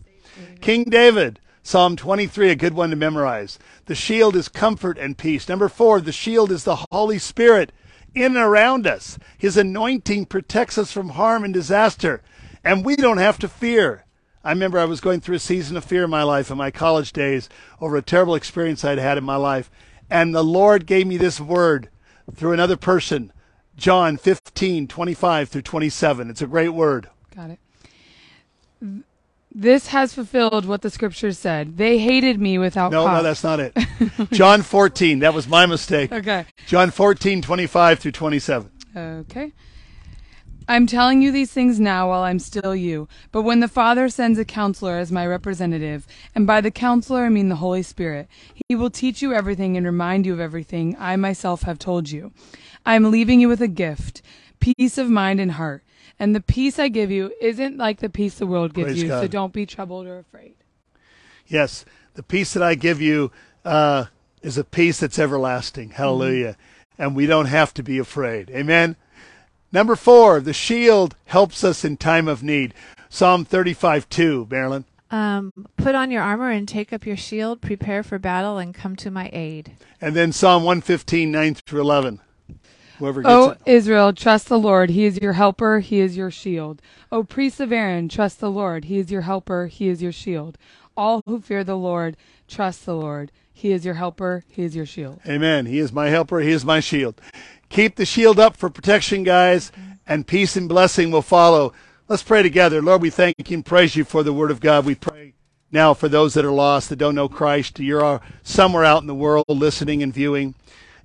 King 0.62 0.86
David. 0.86 1.42
Psalm 1.62 1.98
23, 1.98 2.52
a 2.52 2.56
good 2.56 2.74
one 2.74 2.92
to 2.92 2.96
memorize. 2.96 3.60
The 3.88 3.96
shield 3.96 4.38
is 4.38 4.48
comfort 4.48 4.98
and 4.98 5.18
peace. 5.18 5.50
Number 5.50 5.68
four, 5.68 6.00
the 6.00 6.14
shield 6.14 6.54
is 6.54 6.64
the 6.64 6.86
Holy 6.90 7.20
Spirit 7.20 7.74
in 8.16 8.24
and 8.24 8.38
around 8.38 8.88
us. 8.88 9.20
His 9.38 9.58
anointing 9.58 10.28
protects 10.28 10.78
us 10.78 10.94
from 10.94 11.10
harm 11.10 11.44
and 11.44 11.54
disaster, 11.54 12.22
and 12.68 12.86
we 12.86 12.96
don't 12.96 13.18
have 13.18 13.40
to 13.40 13.48
fear. 13.48 14.06
I 14.44 14.52
remember 14.52 14.80
I 14.80 14.86
was 14.86 15.02
going 15.02 15.20
through 15.22 15.36
a 15.36 15.40
season 15.40 15.76
of 15.78 15.84
fear 15.84 16.04
in 16.06 16.10
my 16.10 16.24
life 16.24 16.50
in 16.52 16.58
my 16.58 16.72
college 16.72 17.12
days 17.12 17.50
over 17.82 17.98
a 17.98 18.02
terrible 18.02 18.36
experience 18.36 18.86
I'd 18.86 18.98
had 18.98 19.18
in 19.18 19.24
my 19.24 19.36
life. 19.36 19.70
And 20.10 20.34
the 20.34 20.44
Lord 20.44 20.86
gave 20.86 21.06
me 21.08 21.18
this 21.18 21.40
word 21.42 21.90
through 22.34 22.54
another 22.54 22.78
person, 22.78 23.34
John 23.76 24.16
15, 24.18 24.88
25 24.88 25.50
through 25.50 25.62
27. 25.64 26.30
It's 26.30 26.42
a 26.42 26.48
great 26.48 26.70
word. 26.70 27.10
Got 27.36 27.52
it. 27.52 27.60
This 29.54 29.88
has 29.88 30.14
fulfilled 30.14 30.66
what 30.66 30.82
the 30.82 30.90
scriptures 30.90 31.38
said. 31.40 31.78
They 31.78 31.98
hated 31.98 32.40
me 32.40 32.58
without 32.58 32.92
No, 32.92 33.06
cause. 33.06 33.18
no, 33.18 33.24
that's 33.24 33.44
not 33.44 33.60
it. 33.60 33.76
John 34.32 34.62
14. 34.62 35.20
That 35.20 35.34
was 35.34 35.48
my 35.48 35.66
mistake. 35.66 36.12
Okay. 36.12 36.46
John 36.68 36.92
14, 36.92 37.42
25 37.42 38.00
through 38.00 38.12
27. 38.12 38.72
Okay. 38.96 39.52
I'm 40.68 40.86
telling 40.86 41.22
you 41.22 41.32
these 41.32 41.52
things 41.52 41.80
now 41.80 42.10
while 42.10 42.24
I'm 42.24 42.40
still 42.40 42.76
you. 42.76 43.08
But 43.32 43.44
when 43.44 43.62
the 43.62 43.68
Father 43.68 44.10
sends 44.10 44.38
a 44.38 44.46
counselor 44.46 44.98
as 44.98 45.12
my 45.12 45.26
representative, 45.26 46.06
and 46.36 46.46
by 46.46 46.60
the 46.60 46.72
counselor 46.72 47.24
I 47.24 47.30
mean 47.30 47.50
the 47.50 47.56
Holy 47.56 47.84
Spirit, 47.84 48.28
he 48.68 48.76
will 48.76 48.90
teach 48.90 49.22
you 49.22 49.34
everything 49.34 49.78
and 49.78 49.86
remind 49.86 50.26
you 50.26 50.34
of 50.34 50.40
everything 50.40 50.96
I 51.00 51.16
myself 51.16 51.62
have 51.64 51.80
told 51.80 52.10
you. 52.10 52.34
I 52.86 52.96
am 52.96 53.12
leaving 53.12 53.40
you 53.40 53.48
with 53.48 53.62
a 53.62 53.68
gift, 53.68 54.22
peace 54.60 54.98
of 54.98 55.10
mind 55.10 55.40
and 55.40 55.54
heart. 55.54 55.84
And 56.20 56.36
the 56.36 56.42
peace 56.42 56.80
I 56.80 56.88
give 56.88 57.12
you 57.12 57.32
isn't 57.40 57.78
like 57.78 58.00
the 58.00 58.10
peace 58.10 58.36
the 58.36 58.48
world 58.48 58.74
gives 58.74 58.88
Praise 58.88 59.04
you, 59.04 59.10
God. 59.10 59.22
so 59.22 59.28
don't 59.28 59.54
be 59.54 59.66
troubled 59.66 60.08
or 60.08 60.20
afraid. 60.20 60.56
Yes, 61.46 61.86
the 62.16 62.24
peace 62.24 62.54
that 62.54 62.64
I 62.64 62.76
give 62.76 63.00
you 63.00 63.32
uh, 63.64 64.06
is 64.42 64.58
a 64.58 64.64
peace 64.64 65.00
that's 65.00 65.20
everlasting. 65.20 65.92
Hallelujah. 65.92 66.58
And 66.98 67.16
we 67.16 67.26
don't 67.26 67.46
have 67.46 67.74
to 67.76 67.84
be 67.84 68.00
afraid. 68.00 68.50
Amen. 68.50 68.96
Number 69.72 69.96
four, 69.96 70.40
the 70.40 70.54
shield 70.54 71.16
helps 71.26 71.64
us 71.64 71.84
in 71.84 71.98
time 71.98 72.28
of 72.28 72.42
need. 72.44 72.74
Psalm 73.10 73.46
35 73.46 74.10
2, 74.10 74.48
Marilyn. 74.50 74.86
Um, 75.10 75.54
put 75.78 75.96
on 75.96 76.12
your 76.12 76.22
armor 76.22 76.50
and 76.50 76.68
take 76.68 76.92
up 76.92 77.06
your 77.06 77.18
shield. 77.18 77.62
Prepare 77.62 78.04
for 78.04 78.20
battle 78.20 78.58
and 78.58 78.74
come 78.74 78.96
to 78.98 79.12
my 79.12 79.30
aid. 79.32 79.78
And 80.02 80.16
then 80.16 80.32
Psalm 80.32 80.64
115 80.64 81.32
9 81.32 81.56
through 81.56 81.82
11. 81.82 82.20
Whoever 83.00 83.22
gets 83.22 83.32
O 83.32 83.50
it. 83.52 83.60
Israel, 83.66 84.12
trust 84.14 84.50
the 84.50 84.60
Lord. 84.60 84.90
He 84.90 85.06
is 85.06 85.18
your 85.22 85.34
helper. 85.34 85.80
He 85.80 86.00
is 86.00 86.18
your 86.18 86.32
shield. 86.32 86.82
O 87.12 87.24
priests 87.24 87.60
of 87.60 87.72
Aaron, 87.72 88.10
trust 88.10 88.40
the 88.40 88.52
Lord. 88.52 88.86
He 88.86 88.98
is 88.98 89.12
your 89.12 89.22
helper. 89.22 89.68
He 89.68 89.88
is 89.88 90.02
your 90.02 90.12
shield. 90.12 90.58
All 90.96 91.22
who 91.26 91.40
fear 91.40 91.64
the 91.64 91.78
Lord, 91.78 92.18
trust 92.48 92.86
the 92.86 92.96
Lord. 92.96 93.32
He 93.54 93.72
is 93.72 93.86
your 93.86 93.96
helper. 93.96 94.44
He 94.50 94.64
is 94.64 94.76
your 94.76 94.86
shield. 94.86 95.20
Amen. 95.28 95.68
He 95.68 95.80
is 95.80 95.92
my 95.94 96.10
helper. 96.10 96.40
He 96.40 96.52
is 96.52 96.66
my 96.66 96.80
shield. 96.80 97.22
Keep 97.70 97.96
the 97.96 98.06
shield 98.06 98.40
up 98.40 98.56
for 98.56 98.70
protection, 98.70 99.24
guys, 99.24 99.72
and 100.08 100.26
peace 100.28 100.56
and 100.56 100.70
blessing 100.70 101.12
will 101.12 101.22
follow. 101.22 101.74
Let's 102.08 102.24
pray 102.24 102.42
together. 102.42 102.82
Lord, 102.82 103.02
we 103.02 103.10
thank 103.10 103.36
you 103.50 103.56
and 103.56 103.66
praise 103.66 103.96
you 103.96 104.06
for 104.06 104.24
the 104.24 104.34
word 104.34 104.52
of 104.52 104.62
God. 104.62 104.86
We 104.86 104.96
pray 104.96 105.34
now 105.72 105.94
for 105.94 106.08
those 106.08 106.34
that 106.36 106.46
are 106.46 106.52
lost, 106.52 106.90
that 106.90 106.96
don't 106.96 107.16
know 107.16 107.28
Christ. 107.28 107.80
You're 107.80 108.22
somewhere 108.44 108.86
out 108.86 109.02
in 109.02 109.08
the 109.08 109.14
world 109.16 109.46
listening 109.50 110.02
and 110.02 110.14
viewing. 110.14 110.56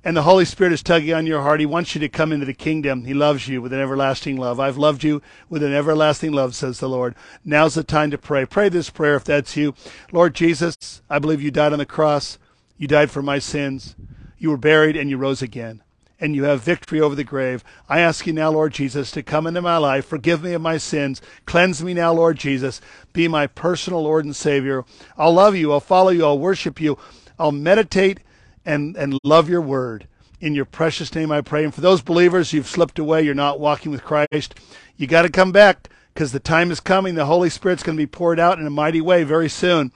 and 0.05 0.16
the 0.16 0.22
Holy 0.22 0.44
Spirit 0.44 0.72
is 0.72 0.83
tugging 0.83 1.14
on 1.14 1.27
your 1.27 1.42
heart. 1.42 1.61
He 1.61 1.66
wants 1.66 1.94
you 1.94 2.01
to 2.01 2.09
come 2.09 2.33
into 2.33 2.46
the 2.46 2.55
kingdom. 2.55 3.05
He 3.05 3.14
loves 3.14 3.46
you 3.46 3.62
with 3.62 3.72
an 3.72 3.81
everlasting 3.81 4.37
love. 4.37 4.59
I've 4.59 4.79
loved 4.79 5.05
you 5.05 5.22
with 5.48 5.62
an 5.62 5.72
everlasting 5.72 6.33
love, 6.33 6.55
says 6.55 6.81
the 6.81 6.88
Lord. 6.88 7.14
Now's 7.44 7.75
the 7.75 7.85
time 7.85 8.11
to 8.11 8.18
pray. 8.18 8.44
Pray 8.44 8.68
this 8.68 8.90
prayer 8.90 9.14
if 9.16 9.25
that's 9.25 9.57
you. 9.57 9.75
Lord 10.11 10.35
Jesus, 10.35 11.03
I 11.09 11.18
believe 11.18 11.40
you 11.42 11.51
died 11.53 11.72
on 11.72 11.79
the 11.79 11.87
cross. 11.87 12.38
You 12.77 12.88
died 12.88 13.11
for 13.11 13.22
my 13.22 13.38
sins. 13.38 13.94
You 14.38 14.51
were 14.51 14.57
buried 14.57 14.96
and 14.96 15.09
you 15.09 15.16
rose 15.18 15.40
again. 15.42 15.83
And 16.23 16.37
you 16.37 16.45
have 16.45 16.63
victory 16.63 17.01
over 17.01 17.17
the 17.17 17.25
grave. 17.25 17.65
I 17.89 17.99
ask 17.99 18.29
you 18.29 18.33
now, 18.33 18.51
Lord 18.51 18.73
Jesus, 18.73 19.11
to 19.11 19.25
come 19.25 19.47
into 19.47 19.61
my 19.61 19.77
life. 19.77 20.07
Forgive 20.07 20.45
me 20.45 20.53
of 20.53 20.63
my 20.63 20.79
sins. 20.79 21.21
Cleanse 21.47 21.83
me 21.83 21.95
now, 21.95 22.13
Lord 22.13 22.39
Jesus. 22.39 22.81
Be 23.13 23.27
my 23.27 23.49
personal 23.49 24.05
Lord 24.05 24.25
and 24.25 24.37
Savior. 24.37 24.85
I'll 25.19 25.35
love 25.35 25.57
you. 25.57 25.73
I'll 25.73 25.81
follow 25.81 26.11
you. 26.11 26.25
I'll 26.25 26.39
worship 26.39 26.81
you. 26.81 26.97
I'll 27.41 27.51
meditate 27.51 28.21
and, 28.65 28.97
and 28.97 29.19
love 29.25 29.49
your 29.49 29.61
word. 29.61 30.07
In 30.41 30.55
your 30.55 30.65
precious 30.65 31.13
name 31.13 31.33
I 31.33 31.41
pray. 31.41 31.65
And 31.65 31.75
for 31.75 31.81
those 31.81 32.03
believers, 32.03 32.53
you've 32.53 32.69
slipped 32.69 33.01
away, 33.01 33.23
you're 33.23 33.35
not 33.35 33.61
walking 33.61 33.91
with 33.91 34.05
Christ, 34.05 34.55
you 34.97 35.09
got 35.09 35.23
to 35.23 35.29
come 35.29 35.51
back 35.51 35.89
because 36.15 36.33
the 36.33 36.41
time 36.41 36.71
is 36.71 36.81
coming. 36.81 37.15
The 37.15 37.27
Holy 37.27 37.51
Spirit's 37.51 37.83
going 37.83 37.97
to 37.97 38.03
be 38.03 38.07
poured 38.07 38.39
out 38.39 38.59
in 38.59 38.67
a 38.67 38.71
mighty 38.71 39.01
way 39.01 39.25
very 39.25 39.49
soon. 39.49 39.93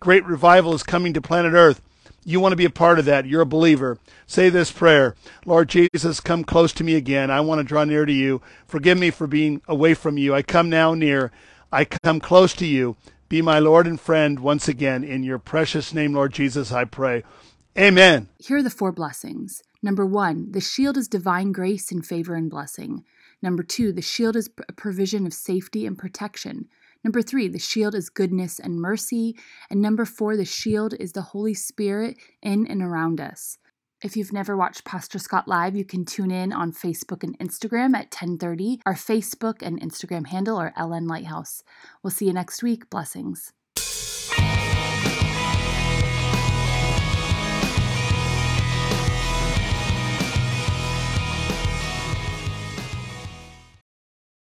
Great 0.00 0.24
revival 0.26 0.74
is 0.74 0.82
coming 0.82 1.12
to 1.14 1.22
planet 1.22 1.52
Earth. 1.52 1.80
You 2.24 2.40
want 2.40 2.52
to 2.52 2.56
be 2.56 2.64
a 2.64 2.70
part 2.70 2.98
of 2.98 3.04
that. 3.06 3.26
You're 3.26 3.42
a 3.42 3.46
believer. 3.46 3.98
Say 4.26 4.48
this 4.48 4.70
prayer 4.70 5.14
Lord 5.44 5.68
Jesus, 5.68 6.20
come 6.20 6.44
close 6.44 6.72
to 6.74 6.84
me 6.84 6.94
again. 6.94 7.30
I 7.30 7.40
want 7.40 7.58
to 7.58 7.64
draw 7.64 7.84
near 7.84 8.06
to 8.06 8.12
you. 8.12 8.40
Forgive 8.66 8.98
me 8.98 9.10
for 9.10 9.26
being 9.26 9.60
away 9.66 9.94
from 9.94 10.18
you. 10.18 10.34
I 10.34 10.42
come 10.42 10.70
now 10.70 10.94
near. 10.94 11.32
I 11.72 11.84
come 11.84 12.20
close 12.20 12.54
to 12.54 12.66
you. 12.66 12.96
Be 13.28 13.40
my 13.40 13.58
Lord 13.58 13.86
and 13.86 13.98
friend 13.98 14.40
once 14.40 14.68
again. 14.68 15.02
In 15.02 15.22
your 15.22 15.38
precious 15.38 15.94
name, 15.94 16.12
Lord 16.12 16.32
Jesus, 16.32 16.70
I 16.70 16.84
pray. 16.84 17.24
Amen. 17.78 18.28
Here 18.38 18.58
are 18.58 18.62
the 18.62 18.68
four 18.68 18.92
blessings. 18.92 19.62
Number 19.82 20.04
one, 20.04 20.52
the 20.52 20.60
shield 20.60 20.98
is 20.98 21.08
divine 21.08 21.50
grace 21.52 21.90
and 21.90 22.06
favor 22.06 22.34
and 22.34 22.50
blessing. 22.50 23.04
Number 23.40 23.62
two, 23.62 23.92
the 23.92 24.02
shield 24.02 24.36
is 24.36 24.50
a 24.68 24.72
provision 24.72 25.26
of 25.26 25.32
safety 25.32 25.86
and 25.86 25.98
protection. 25.98 26.68
Number 27.04 27.22
three, 27.22 27.48
the 27.48 27.58
shield 27.58 27.94
is 27.94 28.08
goodness 28.08 28.58
and 28.58 28.80
mercy. 28.80 29.36
And 29.70 29.80
number 29.80 30.04
four, 30.04 30.36
the 30.36 30.44
shield 30.44 30.94
is 31.00 31.12
the 31.12 31.22
Holy 31.22 31.54
Spirit 31.54 32.16
in 32.42 32.66
and 32.66 32.82
around 32.82 33.20
us. 33.20 33.58
If 34.02 34.16
you've 34.16 34.32
never 34.32 34.56
watched 34.56 34.84
Pastor 34.84 35.18
Scott 35.18 35.46
live, 35.46 35.76
you 35.76 35.84
can 35.84 36.04
tune 36.04 36.32
in 36.32 36.52
on 36.52 36.72
Facebook 36.72 37.22
and 37.22 37.38
Instagram 37.38 37.94
at 37.94 38.10
1030. 38.10 38.80
Our 38.84 38.94
Facebook 38.94 39.62
and 39.62 39.80
Instagram 39.80 40.26
handle 40.26 40.56
are 40.56 40.72
LN 40.76 41.08
Lighthouse. 41.08 41.62
We'll 42.02 42.10
see 42.10 42.26
you 42.26 42.32
next 42.32 42.64
week. 42.64 42.90
Blessings. 42.90 43.52